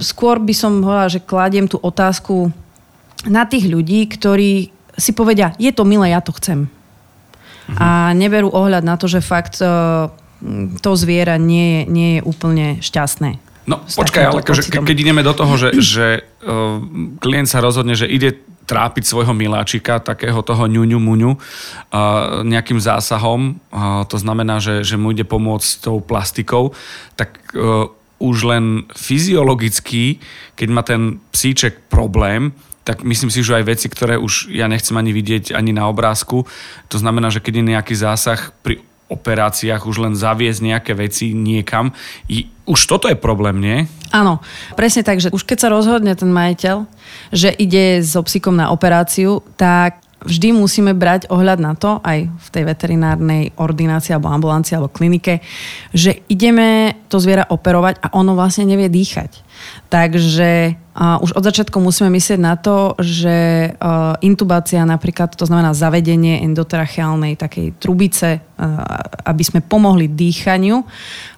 skôr 0.02 0.42
by 0.42 0.50
som 0.50 0.82
hovorila, 0.82 1.06
že 1.06 1.22
kladiem 1.22 1.70
tú 1.70 1.78
otázku 1.78 2.50
na 3.22 3.46
tých 3.46 3.70
ľudí, 3.70 4.10
ktorí 4.10 4.74
si 4.98 5.10
povedia, 5.14 5.54
je 5.62 5.70
to 5.70 5.86
milé, 5.86 6.10
ja 6.10 6.18
to 6.18 6.34
chcem. 6.34 6.66
Mhm. 7.70 7.78
A 7.78 7.88
neberú 8.18 8.50
ohľad 8.50 8.82
na 8.82 8.98
to, 8.98 9.06
že 9.06 9.22
fakt 9.22 9.62
e, 9.62 9.66
to 10.82 10.90
zviera 10.98 11.38
nie 11.38 11.66
je, 11.66 11.80
nie 11.86 12.10
je 12.18 12.20
úplne 12.26 12.66
šťastné. 12.82 13.38
No 13.68 13.84
počkaj, 13.84 14.24
ale 14.32 14.40
ke, 14.40 14.56
keď 14.56 14.96
ideme 14.96 15.20
do 15.20 15.36
toho, 15.36 15.60
že, 15.60 15.76
že 15.76 16.06
uh, 16.40 16.80
klient 17.20 17.52
sa 17.52 17.60
rozhodne, 17.60 17.92
že 17.92 18.08
ide 18.08 18.40
trápiť 18.64 19.04
svojho 19.04 19.36
miláčika, 19.36 20.00
takého 20.00 20.40
toho 20.40 20.64
ňuňu 20.64 20.96
muňu, 20.96 21.36
uh, 21.36 21.38
nejakým 22.48 22.80
zásahom, 22.80 23.60
uh, 23.68 24.08
to 24.08 24.16
znamená, 24.16 24.56
že, 24.56 24.88
že 24.88 24.96
mu 24.96 25.12
ide 25.12 25.28
pomôcť 25.28 25.84
tou 25.84 26.00
plastikou, 26.00 26.72
tak 27.12 27.44
uh, 27.52 27.92
už 28.18 28.37
len 28.50 28.90
fyziologicky, 28.94 30.18
keď 30.58 30.68
má 30.70 30.82
ten 30.82 31.22
psíček 31.30 31.87
problém, 31.87 32.50
tak 32.82 33.04
myslím 33.04 33.28
si, 33.28 33.44
že 33.44 33.60
aj 33.60 33.68
veci, 33.68 33.87
ktoré 33.92 34.16
už 34.16 34.48
ja 34.48 34.64
nechcem 34.64 34.96
ani 34.96 35.12
vidieť 35.12 35.52
ani 35.52 35.76
na 35.76 35.92
obrázku. 35.92 36.48
To 36.88 36.96
znamená, 36.96 37.28
že 37.28 37.44
keď 37.44 37.60
je 37.60 37.70
nejaký 37.76 37.94
zásah 37.94 38.50
pri 38.64 38.80
operáciách 39.08 39.88
už 39.88 40.04
len 40.04 40.14
zaviesť 40.16 40.60
nejaké 40.60 40.92
veci 40.96 41.32
niekam. 41.32 41.92
Už 42.68 42.80
toto 42.84 43.08
je 43.08 43.16
problém, 43.16 43.56
nie? 43.60 43.78
Áno, 44.12 44.40
presne 44.76 45.04
tak, 45.04 45.20
že 45.20 45.32
už 45.32 45.48
keď 45.48 45.58
sa 45.64 45.72
rozhodne 45.72 46.12
ten 46.12 46.28
majiteľ, 46.28 46.84
že 47.32 47.52
ide 47.52 48.04
so 48.04 48.20
psíkom 48.25 48.56
na 48.56 48.68
operáciu, 48.68 49.44
tak 49.56 50.04
vždy 50.22 50.54
musíme 50.54 50.94
brať 50.94 51.30
ohľad 51.30 51.58
na 51.62 51.72
to, 51.78 52.02
aj 52.02 52.26
v 52.26 52.48
tej 52.50 52.62
veterinárnej 52.66 53.54
ordinácii 53.54 54.14
alebo 54.14 54.30
ambulancii 54.30 54.75
alebo 54.75 54.90
klinike, 54.90 55.40
že 55.94 56.26
ideme 56.26 56.98
to 57.06 57.22
zviera 57.22 57.46
operovať 57.46 58.02
a 58.02 58.14
ono 58.18 58.34
vlastne 58.34 58.66
nevie 58.66 58.90
dýchať. 58.90 59.47
Takže 59.88 60.76
uh, 60.76 61.24
už 61.24 61.32
od 61.32 61.44
začiatku 61.48 61.80
musíme 61.80 62.12
myslieť 62.12 62.36
na 62.36 62.60
to, 62.60 62.92
že 63.00 63.72
uh, 63.72 64.20
intubácia 64.20 64.84
napríklad, 64.84 65.32
to 65.32 65.48
znamená 65.48 65.72
zavedenie 65.72 66.44
endotracheálnej 66.44 67.40
takej 67.40 67.72
trubice, 67.80 68.44
uh, 68.44 68.84
aby 69.24 69.42
sme 69.46 69.64
pomohli 69.64 70.10
dýchaniu, 70.12 70.84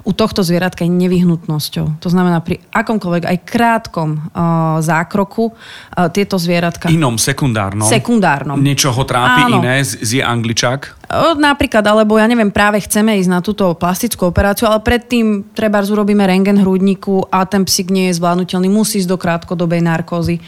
u 0.00 0.12
tohto 0.16 0.40
zvieratka 0.40 0.82
je 0.82 0.90
nevyhnutnosťou. 0.90 2.00
To 2.00 2.08
znamená, 2.08 2.40
pri 2.40 2.58
akomkoľvek 2.72 3.24
aj 3.28 3.36
krátkom 3.44 4.08
uh, 4.16 4.80
zákroku 4.80 5.52
uh, 5.52 6.08
tieto 6.10 6.40
zvieratka... 6.40 6.88
Inom, 6.90 7.20
sekundárnom. 7.20 7.86
Sekundárnom. 7.86 8.58
Niečo 8.58 8.90
ho 8.90 9.04
trápi 9.06 9.46
Áno. 9.46 9.62
iné, 9.62 9.84
zje 9.84 10.24
angličák? 10.24 11.00
Napríklad, 11.36 11.82
alebo 11.90 12.22
ja 12.22 12.30
neviem, 12.30 12.54
práve 12.54 12.78
chceme 12.86 13.18
ísť 13.18 13.30
na 13.30 13.42
túto 13.42 13.74
plastickú 13.74 14.30
operáciu, 14.30 14.70
ale 14.70 14.78
predtým 14.78 15.42
treba 15.58 15.82
urobíme 15.82 16.22
rengen 16.22 16.62
hrudníku 16.62 17.26
a 17.34 17.42
ten 17.50 17.66
psík 17.66 17.90
nie 17.90 18.08
je 18.09 18.09
zvládnutelný, 18.14 18.68
musí 18.68 19.02
ísť 19.02 19.10
do 19.10 19.18
krátkodobej 19.18 19.80
narkózy 19.82 20.38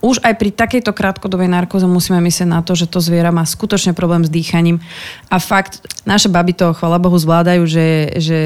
už 0.00 0.24
aj 0.24 0.34
pri 0.40 0.48
takejto 0.48 0.96
krátkodobej 0.96 1.48
narkóze 1.52 1.84
musíme 1.84 2.24
myslieť 2.24 2.48
na 2.48 2.64
to, 2.64 2.72
že 2.72 2.88
to 2.88 3.04
zviera 3.04 3.28
má 3.28 3.44
skutočne 3.44 3.92
problém 3.92 4.24
s 4.24 4.32
dýchaním. 4.32 4.80
A 5.28 5.36
fakt, 5.36 5.84
naše 6.08 6.32
baby 6.32 6.56
to, 6.56 6.72
chvala 6.72 6.96
Bohu, 6.96 7.20
zvládajú, 7.20 7.68
že, 7.68 8.16
že 8.16 8.38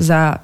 za 0.00 0.40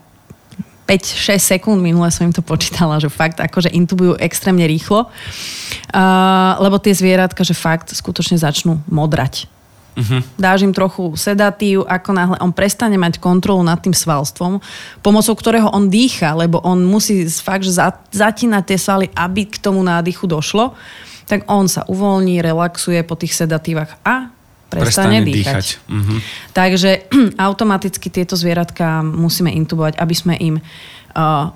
5-6 0.85 1.57
sekúnd, 1.57 1.81
minule 1.81 2.13
som 2.13 2.29
im 2.29 2.37
to 2.37 2.45
počítala, 2.45 3.01
že 3.01 3.09
fakt 3.09 3.41
akože 3.41 3.73
intubujú 3.73 4.21
extrémne 4.21 4.69
rýchlo, 4.69 5.09
uh, 5.09 6.53
lebo 6.61 6.77
tie 6.77 6.93
zvieratka, 6.93 7.41
že 7.41 7.57
fakt 7.57 7.89
skutočne 7.97 8.37
začnú 8.37 8.85
modrať. 8.93 9.49
Uh-huh. 9.93 10.25
Dáš 10.41 10.65
im 10.65 10.73
trochu 10.73 11.13
sedatív, 11.21 11.85
ako 11.85 12.11
náhle 12.17 12.37
on 12.41 12.53
prestane 12.53 12.97
mať 12.97 13.21
kontrolu 13.21 13.61
nad 13.61 13.77
tým 13.77 13.93
svalstvom, 13.93 14.59
pomocou 15.05 15.35
ktorého 15.37 15.69
on 15.69 15.93
dýcha, 15.93 16.33
lebo 16.33 16.65
on 16.65 16.81
musí 16.85 17.29
fakt 17.29 17.69
že 17.69 17.77
zatínať 18.13 18.63
tie 18.65 18.79
svaly, 18.81 19.07
aby 19.13 19.45
k 19.45 19.61
tomu 19.61 19.85
nádychu 19.85 20.25
došlo, 20.25 20.73
tak 21.29 21.45
on 21.49 21.69
sa 21.69 21.85
uvoľní, 21.87 22.41
relaxuje 22.41 23.05
po 23.05 23.21
tých 23.21 23.37
sedatívach 23.37 24.01
a 24.01 24.33
prestane, 24.73 25.21
prestane 25.21 25.29
dýchať. 25.29 25.37
dýchať. 25.37 25.67
Uh-huh. 25.93 26.19
Takže 26.57 26.91
automaticky 27.49 28.09
tieto 28.09 28.33
zvieratka 28.33 29.05
musíme 29.05 29.53
intubovať, 29.53 30.01
aby 30.01 30.15
sme 30.17 30.35
im 30.41 30.57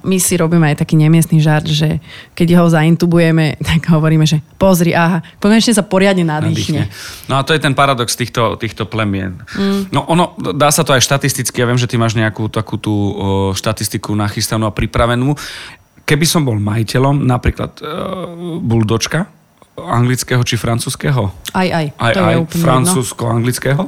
my 0.02 0.16
si 0.20 0.36
robíme 0.36 0.68
aj 0.72 0.84
taký 0.84 0.94
nemiestný 1.00 1.40
žart, 1.40 1.66
že 1.66 1.98
keď 2.36 2.60
ho 2.60 2.66
zaintubujeme, 2.68 3.56
tak 3.68 3.88
hovoríme, 3.88 4.28
že 4.28 4.44
pozri, 4.60 4.92
aha, 4.92 5.24
konečne 5.40 5.72
sa 5.72 5.84
poriadne 5.84 6.24
nadýchne. 6.24 6.88
No 7.26 7.40
a 7.40 7.44
to 7.44 7.56
je 7.56 7.60
ten 7.60 7.72
paradox 7.72 8.14
týchto, 8.14 8.56
týchto 8.60 8.84
plemien. 8.86 9.40
Mm. 9.56 9.92
No 9.92 10.04
ono, 10.06 10.36
dá 10.56 10.68
sa 10.68 10.84
to 10.84 10.92
aj 10.92 11.02
štatisticky, 11.04 11.60
ja 11.60 11.68
viem, 11.68 11.80
že 11.80 11.88
ty 11.88 11.96
máš 11.96 12.14
nejakú 12.14 12.48
takú 12.52 12.76
tú 12.76 12.94
štatistiku 13.56 14.12
nachystanú 14.14 14.68
a 14.68 14.72
pripravenú. 14.74 15.34
Keby 16.06 16.26
som 16.28 16.46
bol 16.46 16.54
majiteľom 16.62 17.26
napríklad 17.26 17.82
uh, 17.82 18.30
buldočka, 18.62 19.26
anglického 19.76 20.40
či 20.46 20.56
francúzského? 20.56 21.34
Aj, 21.52 21.68
aj. 21.68 21.86
Aj, 21.98 22.12
to 22.14 22.22
aj, 22.22 22.32
je 22.32 22.38
francúzsko-anglického. 22.62 23.82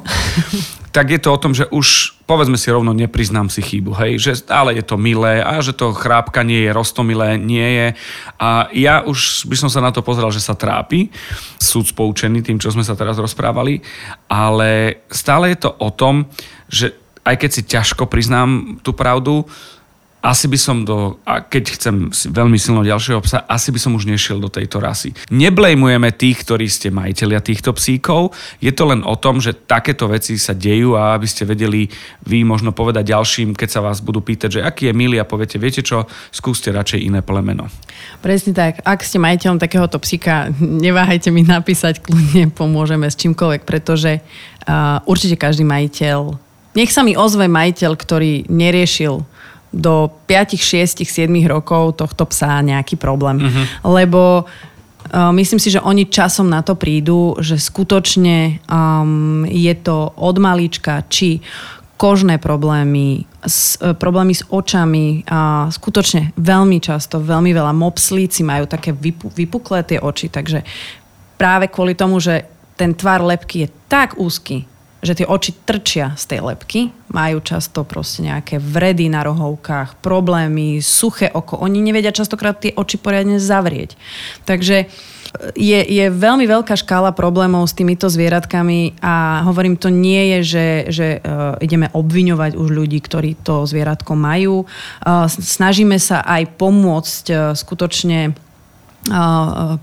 tak 0.97 1.15
je 1.15 1.21
to 1.23 1.31
o 1.33 1.39
tom, 1.39 1.55
že 1.55 1.65
už 1.71 2.18
povedzme 2.28 2.61
si 2.61 2.68
rovno, 2.68 2.92
nepriznám 2.92 3.49
si 3.49 3.64
chybu, 3.64 3.97
hej, 4.04 4.20
že 4.20 4.44
stále 4.44 4.76
je 4.76 4.85
to 4.85 5.00
milé 5.00 5.40
a 5.40 5.64
že 5.64 5.73
to 5.73 5.97
chrápka 5.97 6.44
nie 6.44 6.68
je, 6.68 6.76
rostomilé 6.76 7.40
nie 7.40 7.64
je. 7.64 7.88
A 8.37 8.68
ja 8.76 9.00
už 9.00 9.49
by 9.49 9.56
som 9.56 9.73
sa 9.73 9.80
na 9.80 9.88
to 9.88 10.04
pozrel, 10.04 10.28
že 10.28 10.44
sa 10.44 10.52
trápi, 10.52 11.08
súd 11.56 11.88
spoučený 11.88 12.44
tým, 12.44 12.61
čo 12.61 12.68
sme 12.68 12.85
sa 12.85 12.92
teraz 12.92 13.16
rozprávali, 13.16 13.80
ale 14.28 15.00
stále 15.08 15.56
je 15.56 15.58
to 15.64 15.73
o 15.80 15.88
tom, 15.88 16.28
že 16.68 16.92
aj 17.25 17.37
keď 17.40 17.50
si 17.50 17.62
ťažko 17.64 18.04
priznám 18.04 18.76
tú 18.85 18.92
pravdu, 18.92 19.49
asi 20.19 20.51
by 20.51 20.59
som 20.59 20.83
do, 20.83 21.23
a 21.23 21.47
keď 21.47 21.79
chcem 21.79 22.11
veľmi 22.11 22.59
silno 22.59 22.83
ďalšieho 22.83 23.23
psa, 23.23 23.47
asi 23.47 23.71
by 23.71 23.79
som 23.79 23.95
už 23.95 24.11
nešiel 24.11 24.43
do 24.43 24.51
tejto 24.51 24.83
rasy. 24.83 25.15
Neblejmujeme 25.31 26.11
tých, 26.11 26.43
ktorí 26.43 26.67
ste 26.67 26.91
majiteľia 26.91 27.39
týchto 27.39 27.71
psíkov, 27.71 28.35
je 28.59 28.75
to 28.75 28.91
len 28.91 29.07
o 29.07 29.15
tom, 29.15 29.39
že 29.39 29.55
takéto 29.55 30.11
veci 30.11 30.35
sa 30.35 30.59
dejú 30.59 30.99
a 30.99 31.15
aby 31.15 31.27
ste 31.31 31.47
vedeli 31.47 31.87
vy 32.27 32.43
možno 32.43 32.75
povedať 32.75 33.15
ďalším, 33.15 33.55
keď 33.55 33.69
sa 33.71 33.81
vás 33.81 34.03
budú 34.03 34.19
pýtať, 34.19 34.59
že 34.59 34.65
aký 34.67 34.91
je 34.91 34.99
milý 34.99 35.23
a 35.23 35.29
poviete, 35.29 35.55
viete 35.63 35.87
čo, 35.87 36.11
skúste 36.35 36.75
radšej 36.75 36.99
iné 36.99 37.23
plemeno. 37.23 37.71
Presne 38.19 38.51
tak. 38.51 38.83
Ak 38.83 39.07
ste 39.07 39.23
majiteľom 39.23 39.63
takéhoto 39.63 40.03
psíka, 40.03 40.51
neváhajte 40.59 41.31
mi 41.31 41.47
napísať, 41.47 42.03
kľudne 42.03 42.51
pomôžeme 42.51 43.07
s 43.07 43.15
čímkoľvek, 43.15 43.63
pretože 43.63 44.19
uh, 44.19 44.99
určite 45.07 45.39
každý 45.39 45.63
majiteľ, 45.63 46.35
nech 46.75 46.91
sa 46.91 47.07
mi 47.07 47.15
ozve 47.15 47.47
majiteľ, 47.47 47.93
ktorý 47.95 48.51
neriešil 48.51 49.38
do 49.73 50.09
5, 50.27 50.57
6, 50.57 51.05
7 51.05 51.29
rokov 51.45 52.01
tohto 52.01 52.25
psa 52.29 52.65
nejaký 52.65 52.97
problém. 52.97 53.45
Uh-huh. 53.45 53.65
Lebo 54.01 54.45
uh, 54.45 55.33
myslím 55.37 55.61
si, 55.61 55.69
že 55.69 55.85
oni 55.85 56.09
časom 56.09 56.49
na 56.49 56.65
to 56.65 56.75
prídu, 56.75 57.37
že 57.41 57.61
skutočne 57.61 58.65
um, 58.65 59.45
je 59.45 59.75
to 59.77 60.13
od 60.17 60.37
malička, 60.41 61.05
či 61.13 61.45
kožné 61.99 62.39
problémy, 62.39 63.29
s, 63.45 63.77
uh, 63.83 63.93
problémy 63.93 64.33
s 64.33 64.47
očami 64.49 65.29
a 65.29 65.69
skutočne 65.69 66.33
veľmi 66.39 66.79
často, 66.81 67.21
veľmi 67.21 67.53
veľa 67.53 67.77
mopslíci 67.77 68.41
majú 68.47 68.65
také 68.65 68.97
vypu, 68.97 69.29
vypuklé 69.35 69.85
tie 69.85 69.99
oči, 70.01 70.33
takže 70.33 70.65
práve 71.37 71.69
kvôli 71.69 71.93
tomu, 71.93 72.17
že 72.23 72.49
ten 72.79 72.95
tvar 72.95 73.21
lepky 73.21 73.67
je 73.67 73.69
tak 73.91 74.17
úzky, 74.17 74.65
že 74.99 75.14
tie 75.14 75.26
oči 75.26 75.55
trčia 75.62 76.19
z 76.19 76.25
tej 76.35 76.40
lepky, 76.43 76.90
majú 77.14 77.38
často 77.38 77.87
proste 77.87 78.26
nejaké 78.26 78.59
vredy 78.59 79.07
na 79.07 79.23
rohovkách, 79.23 80.02
problémy, 80.02 80.83
suché 80.83 81.31
oko. 81.31 81.55
Oni 81.62 81.78
nevedia 81.78 82.11
častokrát 82.11 82.59
tie 82.59 82.75
oči 82.75 82.99
poriadne 82.99 83.38
zavrieť. 83.38 83.95
Takže 84.43 84.76
e, 84.83 84.87
je, 85.55 85.81
je 85.87 86.05
veľmi 86.11 86.45
veľká 86.50 86.75
škála 86.75 87.14
problémov 87.14 87.71
s 87.71 87.78
týmito 87.78 88.11
zvieratkami 88.11 88.99
a 88.99 89.47
hovorím, 89.47 89.78
to 89.78 89.88
nie 89.88 90.37
je, 90.37 90.38
že, 90.43 90.67
že 90.90 91.07
uh, 91.23 91.55
ideme 91.62 91.87
obviňovať 91.95 92.59
už 92.59 92.69
ľudí, 92.69 92.99
ktorí 92.99 93.38
to 93.47 93.71
zvieratko 93.71 94.19
majú. 94.19 94.67
Uh, 94.67 95.31
snažíme 95.31 95.97
sa 96.02 96.26
aj 96.26 96.59
pomôcť 96.59 97.25
uh, 97.31 97.38
skutočne 97.55 98.35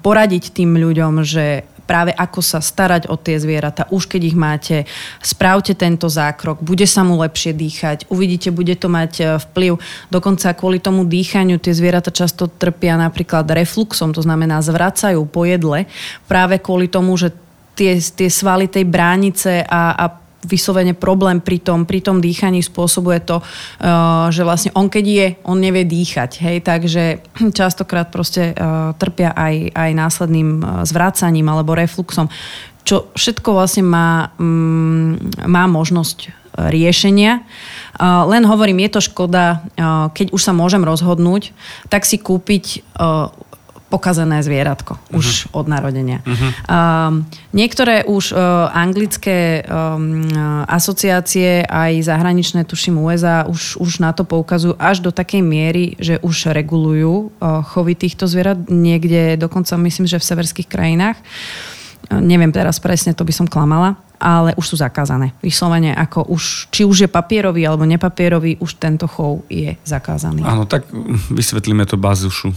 poradiť 0.03 0.53
tým 0.53 0.75
ľuďom, 0.75 1.23
že 1.23 1.63
práve 1.85 2.11
ako 2.11 2.41
sa 2.41 2.59
starať 2.59 3.07
o 3.07 3.15
tie 3.15 3.37
zvieratá. 3.37 3.85
Už 3.93 4.09
keď 4.09 4.21
ich 4.25 4.37
máte, 4.37 4.89
správte 5.21 5.77
tento 5.77 6.09
zákrok, 6.09 6.59
bude 6.65 6.89
sa 6.89 7.05
mu 7.05 7.21
lepšie 7.21 7.53
dýchať, 7.53 7.97
uvidíte, 8.09 8.49
bude 8.49 8.73
to 8.75 8.89
mať 8.89 9.13
e, 9.21 9.23
vplyv. 9.49 9.77
Dokonca 10.09 10.57
kvôli 10.57 10.81
tomu 10.81 11.05
dýchaniu 11.05 11.61
tie 11.61 11.71
zvieratá 11.71 12.09
často 12.09 12.49
trpia 12.49 12.97
napríklad 12.97 13.45
refluxom, 13.45 14.11
to 14.11 14.25
znamená 14.25 14.59
zvracajú 14.59 15.21
po 15.29 15.45
jedle, 15.45 15.85
práve 16.25 16.57
kvôli 16.59 16.89
tomu, 16.89 17.13
že 17.15 17.31
tie, 17.77 18.01
tie 18.01 18.29
svaly 18.31 18.65
tej 18.65 18.87
bránice 18.89 19.61
a, 19.61 19.93
a 19.93 20.05
vyslovene 20.45 20.93
problém 20.93 21.41
pri 21.41 21.59
tom, 21.59 21.83
pri 21.83 21.99
tom 22.05 22.21
dýchaní 22.21 22.61
spôsobuje 22.61 23.25
to, 23.25 23.41
uh, 23.41 24.29
že 24.29 24.45
vlastne 24.45 24.71
on 24.77 24.87
keď 24.87 25.05
je, 25.05 25.27
on 25.43 25.57
nevie 25.57 25.83
dýchať. 25.83 26.39
Hej? 26.39 26.57
Takže 26.63 27.03
častokrát 27.59 28.13
proste 28.13 28.53
uh, 28.53 28.93
trpia 28.95 29.33
aj, 29.33 29.73
aj 29.73 29.91
následným 29.91 30.49
uh, 30.61 30.67
zvrácaním 30.85 31.49
alebo 31.49 31.73
refluxom 31.73 32.29
čo 32.85 33.09
všetko 33.17 33.57
vlastne 33.57 33.81
má, 33.81 34.29
mm, 34.37 35.41
má 35.49 35.65
možnosť 35.65 36.29
riešenia. 36.55 37.43
Len 38.05 38.43
hovorím, 38.47 38.87
je 38.87 38.91
to 38.95 39.01
škoda, 39.11 39.65
keď 40.15 40.31
už 40.31 40.39
sa 40.39 40.55
môžem 40.55 40.83
rozhodnúť, 40.83 41.51
tak 41.91 42.07
si 42.07 42.15
kúpiť 42.15 42.85
pokazené 43.85 44.41
zvieratko 44.41 44.97
uh-huh. 44.97 45.17
už 45.17 45.53
od 45.53 45.69
narodenia. 45.69 46.19
Uh-huh. 46.25 46.51
Um, 46.65 47.23
niektoré 47.53 48.01
už 48.03 48.33
uh, 48.33 48.67
anglické 48.73 49.61
um, 49.61 50.25
asociácie, 50.65 51.63
aj 51.63 52.09
zahraničné, 52.09 52.65
tuším 52.65 52.97
USA, 52.99 53.45
už, 53.45 53.77
už 53.77 54.01
na 54.01 54.11
to 54.11 54.25
poukazujú 54.25 54.75
až 54.81 55.05
do 55.05 55.13
takej 55.13 55.45
miery, 55.45 55.93
že 56.01 56.17
už 56.19 56.51
regulujú 56.51 57.29
uh, 57.29 57.61
chovy 57.61 57.93
týchto 57.93 58.25
zvierat. 58.25 58.57
Niekde 58.67 59.37
dokonca 59.37 59.77
myslím, 59.77 60.09
že 60.09 60.17
v 60.17 60.27
severských 60.27 60.67
krajinách. 60.67 61.17
Uh, 62.09 62.19
neviem 62.21 62.49
teraz 62.49 62.81
presne, 62.81 63.13
to 63.13 63.25
by 63.25 63.33
som 63.33 63.47
klamala 63.49 64.01
ale 64.15 64.55
už 64.55 64.73
sú 64.73 64.75
zakázané. 64.79 65.35
Vyslovene 65.43 65.91
ako 65.91 66.31
už, 66.31 66.71
či 66.71 66.87
už 66.87 67.05
je 67.05 67.09
papierový 67.11 67.67
alebo 67.67 67.83
nepapierový, 67.83 68.57
už 68.63 68.79
tento 68.79 69.11
chov 69.11 69.43
je 69.51 69.75
zakázaný. 69.83 70.41
Áno, 70.41 70.63
tak 70.63 70.87
vysvetlíme 71.29 71.83
to 71.83 71.99
bazušu. 71.99 72.55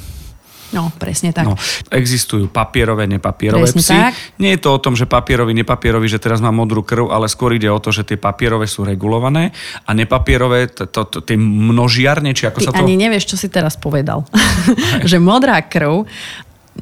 No, 0.72 0.92
presne 1.00 1.32
tak. 1.32 1.48
No, 1.48 1.56
existujú 1.88 2.52
papierové, 2.52 3.08
nepapierové 3.08 3.68
presne 3.68 3.80
psy. 3.80 3.96
Tak. 3.96 4.12
Nie 4.36 4.50
je 4.56 4.60
to 4.60 4.76
o 4.76 4.82
tom, 4.82 4.92
že 4.92 5.08
papierový, 5.08 5.56
nepapierový, 5.56 6.08
že 6.10 6.20
teraz 6.20 6.44
má 6.44 6.52
modrú 6.52 6.84
krv, 6.84 7.08
ale 7.08 7.30
skôr 7.30 7.56
ide 7.56 7.72
o 7.72 7.80
to, 7.80 7.88
že 7.88 8.04
tie 8.04 8.20
papierové 8.20 8.68
sú 8.68 8.84
regulované 8.84 9.56
a 9.88 9.90
nepapierové, 9.96 10.68
to, 10.68 10.84
to, 10.88 11.08
to, 11.08 11.18
tie 11.24 11.40
množiarne, 11.40 12.36
či 12.36 12.48
ako 12.48 12.60
Ty 12.60 12.66
sa 12.68 12.72
to... 12.76 12.84
ani 12.84 13.00
nevieš, 13.00 13.32
čo 13.32 13.36
si 13.40 13.48
teraz 13.48 13.80
povedal. 13.80 14.28
že 15.10 15.16
modrá 15.16 15.56
krv, 15.64 16.04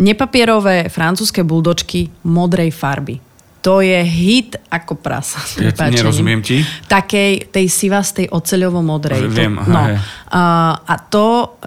nepapierové 0.02 0.90
francúzske 0.90 1.47
buldočky 1.47 2.11
modrej 2.26 2.75
farby 2.75 3.25
to 3.66 3.82
je 3.82 3.99
hit 4.06 4.54
ako 4.70 4.94
prasa. 4.94 5.42
Ja 5.58 5.75
nerozumiem 5.90 6.38
ti. 6.38 6.62
Takej, 6.87 7.50
tej 7.50 7.66
sivastej 7.66 8.30
oceľovo-modrej. 8.30 9.26
Viem, 9.26 9.58
to, 9.58 9.66
no. 9.66 9.82
a, 10.30 10.44
a 10.87 10.94
to 11.11 11.58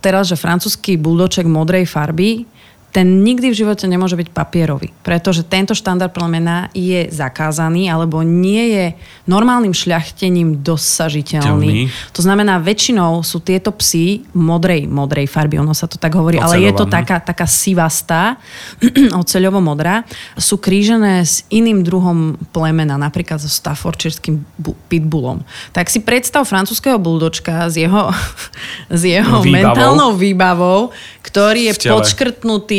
teraz, 0.00 0.32
že 0.32 0.40
francúzsky 0.40 0.96
buldoček 0.96 1.44
modrej 1.44 1.84
farby 1.84 2.48
ten 2.94 3.26
nikdy 3.26 3.50
v 3.50 3.58
živote 3.58 3.90
nemôže 3.90 4.14
byť 4.14 4.30
papierový, 4.30 4.94
pretože 5.02 5.42
tento 5.42 5.74
štandard 5.74 6.14
plemena 6.14 6.70
je 6.70 7.10
zakázaný 7.10 7.90
alebo 7.90 8.22
nie 8.22 8.70
je 8.70 8.86
normálnym 9.26 9.74
šľachtením 9.74 10.62
dosažiteľný. 10.62 11.90
Telný. 11.90 12.12
To 12.14 12.22
znamená, 12.22 12.62
väčšinou 12.62 13.26
sú 13.26 13.42
tieto 13.42 13.74
psy 13.82 14.22
modrej, 14.38 14.86
modrej 14.86 15.26
farby, 15.26 15.58
ono 15.58 15.74
sa 15.74 15.90
to 15.90 15.98
tak 15.98 16.14
hovorí, 16.14 16.38
Oceľová, 16.38 16.54
ale 16.54 16.70
je 16.70 16.72
to 16.78 16.86
taká, 16.86 17.18
taká 17.18 17.50
sivastá, 17.50 18.38
oceľovo-modrá, 19.26 20.06
sú 20.38 20.62
krížené 20.62 21.26
s 21.26 21.42
iným 21.50 21.82
druhom 21.82 22.38
plemena, 22.54 22.94
napríklad 22.94 23.42
so 23.42 23.50
staffordshireským 23.50 24.46
pitbullom. 24.86 25.42
Tak 25.74 25.90
si 25.90 25.98
predstav 25.98 26.46
francúzského 26.46 27.02
buldočka 27.02 27.66
s 27.66 27.74
jeho, 27.74 28.14
s 28.86 29.02
jeho 29.02 29.42
výbavou. 29.42 29.50
mentálnou 29.50 30.10
výbavou, 30.14 30.94
ktorý 31.26 31.74
je 31.74 31.90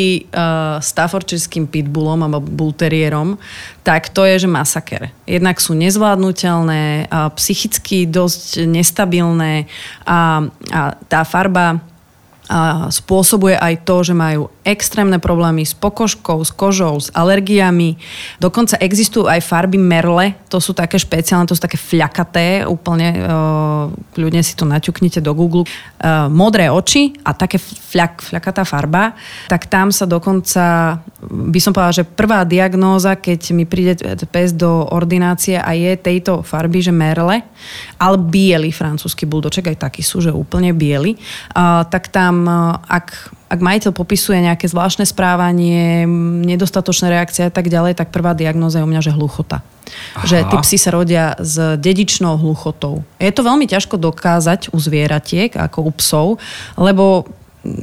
podškrtnutý 0.06 0.30
uh, 0.30 0.78
Staffordshireským 0.80 1.66
pitbullom 1.66 2.22
alebo 2.22 2.46
bullterierom, 2.46 3.38
tak 3.82 4.10
to 4.10 4.24
je, 4.24 4.46
že 4.46 4.48
masaker. 4.48 5.10
Jednak 5.26 5.58
sú 5.58 5.74
nezvládnutelné, 5.74 7.10
uh, 7.10 7.30
psychicky 7.34 8.06
dosť 8.06 8.66
nestabilné 8.66 9.66
a, 10.06 10.46
a 10.70 10.80
tá 11.08 11.20
farba 11.26 11.82
a 12.46 12.86
spôsobuje 12.94 13.58
aj 13.58 13.82
to, 13.82 14.06
že 14.06 14.14
majú 14.14 14.46
extrémne 14.62 15.18
problémy 15.18 15.66
s 15.66 15.74
pokožkou, 15.74 16.38
s 16.46 16.54
kožou, 16.54 16.94
s 17.02 17.10
alergiami. 17.10 17.98
Dokonca 18.38 18.78
existujú 18.78 19.26
aj 19.26 19.42
farby 19.42 19.78
merle, 19.78 20.38
to 20.46 20.62
sú 20.62 20.70
také 20.70 20.94
špeciálne, 20.94 21.46
to 21.46 21.58
sú 21.58 21.62
také 21.62 21.74
fľakaté, 21.74 22.62
úplne, 22.62 23.08
uh, 23.18 23.90
ľudia 24.14 24.46
si 24.46 24.54
to 24.54 24.62
naťuknite 24.62 25.18
do 25.18 25.34
Google. 25.34 25.66
Uh, 25.98 26.30
modré 26.30 26.70
oči 26.70 27.18
a 27.26 27.34
také 27.34 27.58
fľak, 27.58 28.22
fľakatá 28.22 28.62
farba, 28.62 29.18
tak 29.50 29.66
tam 29.66 29.90
sa 29.90 30.06
dokonca, 30.06 30.98
by 31.26 31.58
som 31.58 31.74
povedala, 31.74 31.98
že 31.98 32.06
prvá 32.06 32.46
diagnóza, 32.46 33.18
keď 33.18 33.40
mi 33.54 33.66
príde 33.66 33.98
pes 34.30 34.54
do 34.54 34.86
ordinácie 34.94 35.58
a 35.58 35.74
je 35.74 35.98
tejto 35.98 36.46
farby, 36.46 36.78
že 36.78 36.94
merle, 36.94 37.42
ale 37.98 38.16
biely 38.18 38.70
francúzsky 38.70 39.26
buldoček, 39.26 39.74
aj 39.74 39.90
takí 39.90 40.02
sú, 40.02 40.22
že 40.22 40.30
úplne 40.30 40.70
biely, 40.70 41.18
tak 41.90 42.14
tam 42.14 42.35
tam, 42.36 42.76
ak, 42.84 43.32
ak 43.48 43.60
majiteľ 43.64 43.96
popisuje 43.96 44.44
nejaké 44.44 44.68
zvláštne 44.68 45.08
správanie, 45.08 46.04
nedostatočné 46.44 47.08
reakcie 47.08 47.48
a 47.48 47.52
tak 47.52 47.72
ďalej, 47.72 47.96
tak 47.96 48.12
prvá 48.12 48.36
diagnoza 48.36 48.82
je 48.82 48.84
u 48.84 48.90
mňa, 48.90 49.00
že 49.00 49.16
hluchota. 49.16 49.64
Aha. 50.20 50.28
Že 50.28 50.38
tí 50.52 50.56
psi 50.60 50.76
sa 50.76 50.90
rodia 50.92 51.32
s 51.40 51.56
dedičnou 51.80 52.36
hluchotou. 52.36 53.00
Je 53.16 53.32
to 53.32 53.40
veľmi 53.40 53.64
ťažko 53.64 53.96
dokázať 53.96 54.76
u 54.76 54.78
zvieratiek, 54.82 55.56
ako 55.56 55.88
u 55.88 55.92
psov, 55.96 56.26
lebo 56.76 57.24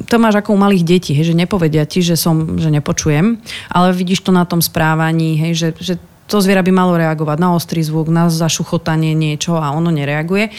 to 0.07 0.15
máš 0.15 0.39
ako 0.39 0.55
u 0.55 0.59
malých 0.61 0.87
detí, 0.87 1.11
hej, 1.11 1.33
že 1.33 1.35
nepovedia 1.35 1.83
ti, 1.83 1.99
že 1.99 2.15
som, 2.15 2.55
že 2.55 2.71
nepočujem, 2.71 3.35
ale 3.67 3.87
vidíš 3.91 4.23
to 4.23 4.31
na 4.31 4.47
tom 4.47 4.63
správaní, 4.63 5.35
hej, 5.35 5.51
že, 5.59 5.69
že 5.75 5.93
to 6.27 6.39
zviera 6.39 6.63
by 6.63 6.71
malo 6.71 6.95
reagovať 6.95 7.37
na 7.39 7.53
ostrý 7.53 7.83
zvuk, 7.83 8.07
na 8.07 8.31
zašuchotanie 8.31 9.11
niečo 9.13 9.59
a 9.59 9.75
ono 9.75 9.91
nereaguje, 9.91 10.49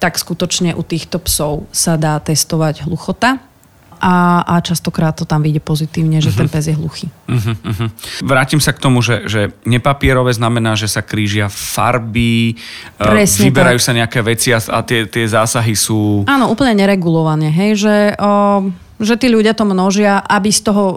tak 0.00 0.16
skutočne 0.16 0.72
u 0.74 0.82
týchto 0.82 1.20
psov 1.20 1.68
sa 1.70 2.00
dá 2.00 2.16
testovať 2.18 2.88
hluchota 2.88 3.38
a, 4.00 4.40
a 4.48 4.54
častokrát 4.64 5.12
to 5.12 5.28
tam 5.28 5.44
vyjde 5.44 5.60
pozitívne, 5.60 6.24
že 6.24 6.32
uh-huh. 6.32 6.40
ten 6.40 6.48
mhm. 6.48 6.54
pes 6.56 6.64
je 6.64 6.74
hluchý. 6.74 7.06
Uh-huh, 7.28 7.52
uh-huh. 7.52 7.88
Vrátim 8.24 8.56
sa 8.56 8.72
k 8.72 8.80
tomu, 8.80 9.04
že, 9.04 9.28
že 9.28 9.52
nepapierové 9.68 10.32
znamená, 10.32 10.72
že 10.72 10.88
sa 10.88 11.04
krížia 11.04 11.52
farby, 11.52 12.56
e, 12.96 13.04
Presne 13.04 13.52
vyberajú 13.52 13.78
tak. 13.78 13.86
sa 13.86 13.92
nejaké 13.92 14.20
veci 14.24 14.56
a, 14.56 14.58
a 14.58 14.80
tie, 14.80 15.04
tie 15.04 15.28
zásahy 15.28 15.76
sú... 15.76 16.24
Áno, 16.24 16.48
úplne 16.48 16.72
neregulované, 16.80 17.52
hej, 17.52 17.84
že... 17.84 17.94
O 18.16 18.72
že 19.00 19.16
tí 19.16 19.32
ľudia 19.32 19.56
to 19.56 19.64
množia, 19.64 20.20
aby 20.20 20.52
z 20.52 20.60
toho 20.68 20.84
e, 20.92 20.96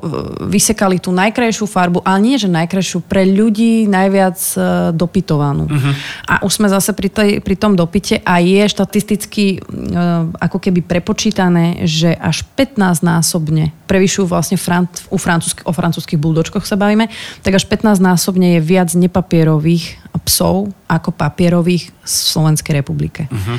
vysekali 0.51 0.99
tú 0.99 1.15
najkrajšiu 1.15 1.63
farbu, 1.63 2.03
ale 2.03 2.19
nie, 2.19 2.35
že 2.35 2.51
najkrajšiu, 2.51 2.99
pre 3.07 3.23
ľudí 3.23 3.87
najviac 3.87 4.37
e, 4.53 4.57
dopytovanú. 4.91 5.71
Uh-huh. 5.71 5.93
A 6.27 6.43
už 6.43 6.59
sme 6.59 6.67
zase 6.67 6.91
pri, 6.91 7.07
tej, 7.07 7.29
pri 7.39 7.55
tom 7.55 7.79
dopite 7.79 8.19
a 8.27 8.43
je 8.43 8.59
štatisticky 8.67 9.63
uh, 9.63 10.27
ako 10.35 10.57
keby 10.59 10.83
prepočítané, 10.83 11.87
že 11.87 12.11
až 12.11 12.43
15 12.59 13.05
násobne 13.05 13.71
prevyšujú 13.87 14.27
vlastne 14.27 14.59
fran- 14.59 14.89
u 15.07 15.17
francúzsk- 15.17 15.63
o 15.63 15.71
francúzských 15.71 16.19
buldočkoch 16.19 16.67
sa 16.67 16.75
bavíme, 16.75 17.07
tak 17.45 17.55
až 17.55 17.63
15 17.69 18.03
násobne 18.03 18.59
je 18.59 18.61
viac 18.61 18.91
nepapierových 18.91 20.01
psov 20.27 20.75
ako 20.91 21.09
papierových 21.15 21.91
v 21.91 22.07
Slovenskej 22.07 22.83
republike. 22.83 23.31
Uh-huh. 23.31 23.57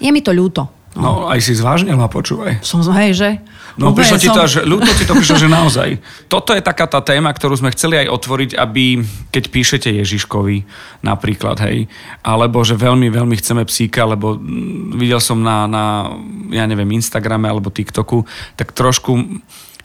Je 0.00 0.10
mi 0.10 0.24
to 0.24 0.34
ľúto. 0.34 0.79
No, 0.98 1.02
no 1.02 1.10
aj 1.30 1.38
si 1.38 1.54
zvážnila, 1.54 2.10
počúvaj. 2.10 2.66
Som, 2.66 2.82
hej, 2.82 3.14
že? 3.14 3.30
No 3.78 3.94
prišlo 3.94 4.18
ti 4.18 4.26
to, 4.26 4.42
že, 4.50 4.66
ľúto 4.66 4.90
ti 4.98 5.06
to 5.06 5.14
prišlo, 5.14 5.38
že 5.38 5.46
naozaj. 5.62 5.88
Toto 6.26 6.50
je 6.50 6.58
taká 6.58 6.90
tá 6.90 6.98
téma, 6.98 7.30
ktorú 7.30 7.54
sme 7.54 7.70
chceli 7.70 8.02
aj 8.02 8.10
otvoriť, 8.10 8.50
aby 8.58 8.98
keď 9.30 9.44
píšete 9.54 9.88
Ježiškovi 10.02 10.66
napríklad, 11.06 11.62
hej, 11.62 11.86
alebo 12.26 12.66
že 12.66 12.74
veľmi, 12.74 13.06
veľmi 13.06 13.38
chceme 13.38 13.62
psíka, 13.62 14.02
lebo 14.02 14.34
videl 14.98 15.22
som 15.22 15.38
na, 15.38 15.70
na 15.70 16.10
ja 16.50 16.66
neviem, 16.66 16.90
Instagrame 16.98 17.46
alebo 17.46 17.70
TikToku, 17.70 18.26
tak 18.58 18.74
trošku 18.74 19.40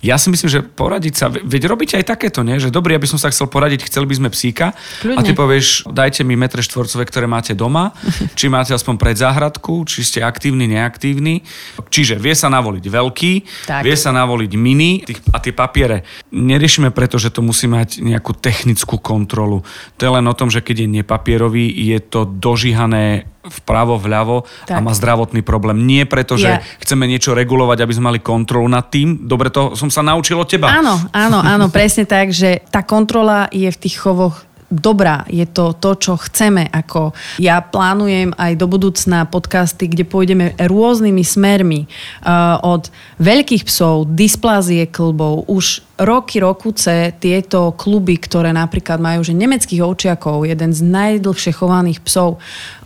ja 0.05 0.21
si 0.21 0.29
myslím, 0.29 0.49
že 0.49 0.61
poradiť 0.61 1.13
sa, 1.17 1.27
veď 1.33 1.65
robíte 1.65 1.97
aj 1.97 2.05
takéto, 2.05 2.45
nie? 2.45 2.61
že 2.61 2.69
dobrý, 2.69 2.93
aby 2.93 3.09
som 3.09 3.17
sa 3.17 3.33
chcel 3.33 3.49
poradiť, 3.49 3.89
chceli 3.89 4.05
by 4.05 4.15
sme 4.21 4.29
psíka 4.29 4.77
Kľudne. 5.01 5.17
a 5.17 5.19
ty 5.25 5.31
povieš, 5.33 5.89
dajte 5.89 6.21
mi 6.21 6.37
metre 6.37 6.61
štvorcové, 6.61 7.09
ktoré 7.09 7.25
máte 7.25 7.57
doma, 7.57 7.97
či 8.37 8.45
máte 8.45 8.77
aspoň 8.77 8.95
pred 9.01 9.17
záhradku, 9.17 9.81
či 9.89 10.05
ste 10.05 10.21
aktívni, 10.21 10.69
neaktívni. 10.69 11.41
Čiže 11.89 12.21
vie 12.21 12.37
sa 12.37 12.53
navoliť 12.53 12.85
veľký, 12.85 13.33
tak. 13.65 13.81
vie 13.81 13.95
sa 13.97 14.13
navoliť 14.13 14.51
mini 14.53 15.01
a 15.33 15.41
tie 15.41 15.51
papiere 15.51 16.05
neriešime 16.29 16.93
preto, 16.93 17.17
že 17.17 17.33
to 17.33 17.41
musí 17.41 17.65
mať 17.65 18.03
nejakú 18.03 18.37
technickú 18.37 19.01
kontrolu. 19.01 19.65
To 19.97 20.01
je 20.05 20.11
len 20.11 20.25
o 20.29 20.37
tom, 20.37 20.53
že 20.53 20.61
keď 20.61 20.85
je 20.85 20.93
nepapierový, 21.01 21.65
je 21.65 21.97
to 22.03 22.29
dožíhané 22.29 23.34
vpravo, 23.49 23.97
vľavo 24.01 24.45
tak. 24.65 24.77
a 24.77 24.79
má 24.81 24.91
zdravotný 24.91 25.45
problém. 25.45 25.85
Nie 25.85 26.09
preto, 26.09 26.35
že 26.35 26.59
ja. 26.59 26.61
chceme 26.81 27.05
niečo 27.05 27.37
regulovať, 27.37 27.85
aby 27.85 27.93
sme 27.93 28.09
mali 28.13 28.19
kontrolu 28.21 28.65
nad 28.65 28.89
tým. 28.89 29.25
Dobre, 29.25 29.53
to 29.53 29.77
som 29.77 29.89
sa 29.93 30.01
naučil 30.01 30.37
od 30.41 30.49
teba. 30.49 30.73
Áno, 30.73 30.97
áno, 31.25 31.39
áno, 31.41 31.65
presne 31.69 32.09
tak, 32.09 32.33
že 32.33 32.65
tá 32.73 32.81
kontrola 32.81 33.47
je 33.53 33.69
v 33.69 33.77
tých 33.77 34.01
chovoch 34.01 34.45
dobrá, 34.75 35.23
je 35.29 35.45
to 35.45 35.77
to, 35.77 35.93
čo 35.95 36.13
chceme. 36.17 36.65
Ako 36.67 37.13
ja 37.37 37.61
plánujem 37.61 38.33
aj 38.35 38.57
do 38.57 38.65
budúcna 38.65 39.29
podcasty, 39.29 39.85
kde 39.85 40.03
pôjdeme 40.03 40.57
rôznymi 40.57 41.23
smermi. 41.23 41.81
Uh, 42.25 42.57
od 42.65 42.89
veľkých 43.21 43.69
psov, 43.69 44.09
dysplázie 44.09 44.89
klbov, 44.89 45.45
už 45.45 45.84
roky, 45.95 46.43
rokuce 46.43 47.15
tieto 47.23 47.71
kluby, 47.71 48.19
ktoré 48.19 48.51
napríklad 48.51 48.99
majú 48.99 49.23
že 49.23 49.31
nemeckých 49.31 49.79
ovčiakov, 49.79 50.43
jeden 50.43 50.75
z 50.75 50.83
najdlhšie 50.83 51.55
chovaných 51.55 52.03
psov, 52.03 52.35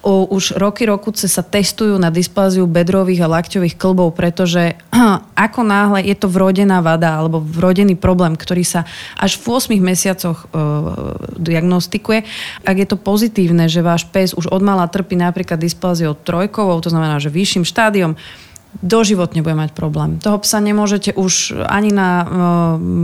o, 0.05 0.29
už 0.29 0.61
roky, 0.61 0.85
rokuce 0.85 1.25
sa 1.25 1.41
testujú 1.41 1.97
na 1.97 2.13
dyspláziu 2.13 2.69
bedrových 2.69 3.25
a 3.25 3.31
lakťových 3.33 3.81
klbov, 3.81 4.13
pretože 4.13 4.77
ako 5.49 5.61
náhle 5.65 6.05
je 6.05 6.13
to 6.13 6.29
vrodená 6.29 6.85
vada 6.85 7.17
alebo 7.17 7.41
vrodený 7.41 7.97
problém, 7.97 8.37
ktorý 8.37 8.61
sa 8.61 8.85
až 9.17 9.41
v 9.41 9.57
8 9.57 9.73
mesiacoch 9.81 10.45
e, 10.45 10.61
diagnostikuje, 11.41 12.29
ak 12.61 12.75
je 12.77 12.87
to 12.87 12.97
pozitívne, 13.01 13.65
že 13.65 13.81
váš 13.81 14.05
pes 14.05 14.37
už 14.37 14.53
odmala 14.53 14.85
trpí 14.85 15.17
napríklad 15.17 15.57
dyspláziou 15.57 16.13
trojkovou, 16.13 16.77
to 16.77 16.93
znamená, 16.93 17.17
že 17.17 17.33
vyšším 17.33 17.65
štádiom, 17.65 18.13
doživotne 18.79 19.41
bude 19.41 19.57
mať 19.57 19.73
problém. 19.73 20.21
Toho 20.21 20.39
psa 20.39 20.61
nemôžete 20.61 21.17
už 21.17 21.57
ani 21.67 21.89
na 21.89 22.09
e, 22.21 22.25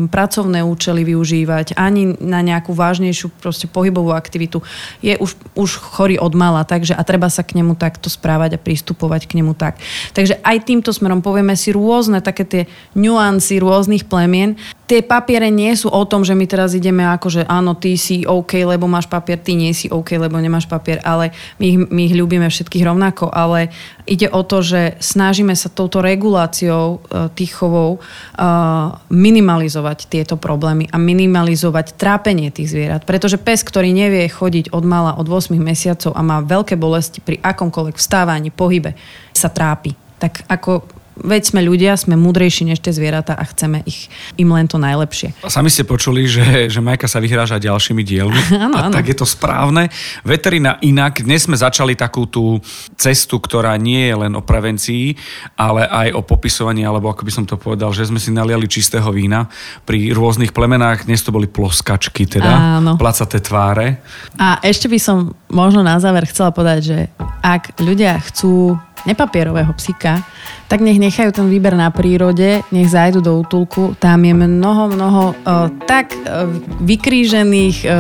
pracovné 0.08 0.62
účely 0.62 1.04
využívať, 1.04 1.76
ani 1.76 2.16
na 2.22 2.46
nejakú 2.46 2.72
vážnejšiu 2.72 3.34
proste 3.42 3.66
pohybovú 3.66 4.14
aktivitu. 4.14 4.62
Je 5.02 5.18
už, 5.18 5.36
už 5.58 5.70
chorý 5.82 6.16
od 6.22 6.32
mala, 6.38 6.64
takže 6.64 6.94
a 6.94 7.02
treba 7.02 7.28
sa 7.34 7.42
k 7.44 7.60
nemu 7.60 7.76
takto 7.76 8.08
správať 8.08 8.56
a 8.56 8.62
pristupovať 8.62 9.28
k 9.28 9.42
nemu 9.42 9.58
tak. 9.58 9.82
Takže 10.14 10.40
aj 10.46 10.58
týmto 10.64 10.94
smerom 10.94 11.26
povieme 11.26 11.58
si 11.58 11.74
rôzne 11.74 12.22
také 12.22 12.46
tie 12.46 12.64
nuancy 12.94 13.58
rôznych 13.58 14.08
plemien 14.08 14.56
tie 14.86 15.02
papiere 15.02 15.50
nie 15.50 15.74
sú 15.74 15.90
o 15.90 16.06
tom, 16.06 16.22
že 16.22 16.38
my 16.38 16.46
teraz 16.46 16.78
ideme 16.78 17.02
ako, 17.10 17.28
že 17.30 17.42
áno, 17.50 17.74
ty 17.74 17.98
si 17.98 18.22
OK, 18.24 18.62
lebo 18.62 18.86
máš 18.86 19.10
papier, 19.10 19.42
ty 19.42 19.58
nie 19.58 19.74
si 19.74 19.90
OK, 19.90 20.14
lebo 20.16 20.38
nemáš 20.38 20.70
papier, 20.70 21.02
ale 21.02 21.34
my 21.58 21.66
ich, 21.66 21.78
my 21.78 22.02
ich 22.06 22.16
ľúbime 22.16 22.46
všetkých 22.46 22.86
rovnako, 22.86 23.34
ale 23.34 23.74
ide 24.06 24.30
o 24.30 24.46
to, 24.46 24.62
že 24.62 25.02
snažíme 25.02 25.55
sa 25.56 25.72
touto 25.72 26.00
reguláciou 26.04 27.00
uh, 27.00 27.28
tých 27.34 27.58
chovov 27.58 28.00
uh, 28.00 28.96
minimalizovať 29.10 30.08
tieto 30.08 30.36
problémy 30.40 30.88
a 30.92 31.02
minimalizovať 31.02 31.96
trápenie 32.00 32.54
tých 32.54 32.72
zvierat. 32.72 33.04
Pretože 33.04 33.42
pes, 33.42 33.66
ktorý 33.66 33.92
nevie 33.92 34.28
chodiť 34.30 34.72
od 34.72 34.84
mala 34.86 35.18
od 35.18 35.28
8 35.28 35.56
mesiacov 35.58 36.14
a 36.14 36.22
má 36.22 36.40
veľké 36.44 36.80
bolesti 36.80 37.20
pri 37.20 37.42
akomkoľvek 37.42 37.96
vstávaní, 37.98 38.54
pohybe, 38.54 38.96
sa 39.34 39.52
trápi. 39.52 39.96
Tak 40.16 40.48
ako 40.48 40.95
veď 41.20 41.56
sme 41.56 41.62
ľudia, 41.64 41.96
sme 41.96 42.20
múdrejší 42.20 42.68
než 42.68 42.84
tie 42.84 42.92
zvieratá 42.92 43.36
a 43.36 43.44
chceme 43.48 43.82
ich, 43.88 44.12
im 44.36 44.52
len 44.52 44.68
to 44.68 44.76
najlepšie. 44.76 45.32
Sami 45.48 45.72
ste 45.72 45.88
počuli, 45.88 46.28
že, 46.28 46.68
že 46.68 46.80
Majka 46.84 47.08
sa 47.08 47.24
vyhráža 47.24 47.62
ďalšími 47.62 48.04
dielmi. 48.04 48.42
ano, 48.52 48.76
a 48.80 48.92
ano. 48.92 48.94
tak 48.94 49.08
je 49.08 49.16
to 49.16 49.28
správne. 49.28 49.88
Veterina 50.28 50.76
inak, 50.84 51.24
dnes 51.24 51.48
sme 51.48 51.56
začali 51.56 51.96
takú 51.96 52.28
tú 52.28 52.60
cestu, 53.00 53.40
ktorá 53.40 53.80
nie 53.80 54.12
je 54.12 54.16
len 54.28 54.34
o 54.36 54.44
prevencii, 54.44 55.16
ale 55.56 55.88
aj 55.88 56.16
o 56.16 56.22
popisovaní, 56.22 56.84
alebo 56.84 57.08
ako 57.12 57.24
by 57.24 57.32
som 57.32 57.46
to 57.48 57.56
povedal, 57.56 57.96
že 57.96 58.12
sme 58.12 58.20
si 58.20 58.36
naliali 58.36 58.68
čistého 58.68 59.08
vína 59.16 59.48
pri 59.88 60.12
rôznych 60.12 60.52
plemenách. 60.52 61.08
Dnes 61.08 61.24
to 61.24 61.32
boli 61.32 61.48
ploskačky, 61.48 62.28
teda 62.28 62.82
Áno. 62.82 63.00
placaté 63.00 63.40
tváre. 63.40 64.04
A 64.36 64.60
ešte 64.60 64.92
by 64.92 65.00
som 65.00 65.18
možno 65.48 65.80
na 65.86 65.96
záver 66.02 66.28
chcela 66.28 66.52
povedať, 66.52 66.80
že 66.84 66.98
ak 67.40 67.80
ľudia 67.80 68.20
chcú 68.20 68.76
nepapierového 69.06 69.70
psíka, 69.78 70.26
tak 70.66 70.82
nech 70.82 70.98
nechajú 70.98 71.30
ten 71.30 71.48
výber 71.48 71.78
na 71.78 71.90
prírode, 71.94 72.66
nech 72.74 72.90
zajdu 72.90 73.22
do 73.22 73.38
útulku. 73.42 73.94
Tam 74.02 74.22
je 74.26 74.34
mnoho, 74.34 74.84
mnoho 74.92 75.24
uh, 75.32 75.70
tak 75.86 76.14
uh, 76.14 76.50
vykrížených 76.82 77.78
uh, 77.86 77.94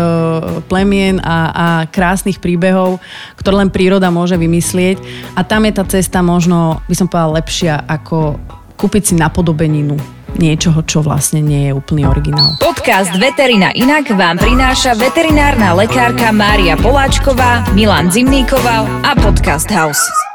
plemien 0.66 1.22
a, 1.22 1.38
a 1.54 1.68
krásnych 1.86 2.42
príbehov, 2.42 2.98
ktoré 3.38 3.66
len 3.66 3.70
príroda 3.70 4.10
môže 4.10 4.36
vymyslieť. 4.36 4.98
A 5.38 5.46
tam 5.46 5.70
je 5.70 5.74
tá 5.78 5.84
cesta 5.86 6.26
možno, 6.26 6.82
by 6.90 6.96
som 6.98 7.06
povedala, 7.06 7.42
lepšia 7.42 7.86
ako 7.86 8.40
kúpiť 8.76 9.04
si 9.10 9.14
napodobeninu 9.16 9.96
niečoho, 10.36 10.84
čo 10.84 11.00
vlastne 11.00 11.40
nie 11.40 11.72
je 11.72 11.72
úplný 11.72 12.04
originál. 12.04 12.60
Podcast 12.60 13.16
Veterina 13.16 13.72
Inak 13.72 14.12
vám 14.12 14.36
prináša 14.36 14.94
veterinárna 15.00 15.72
lekárka 15.72 16.36
Mária 16.36 16.76
Poláčková, 16.76 17.64
Milan 17.72 18.12
Zimníkoval 18.12 18.84
a 19.08 19.12
Podcast 19.16 19.72
House. 19.72 20.35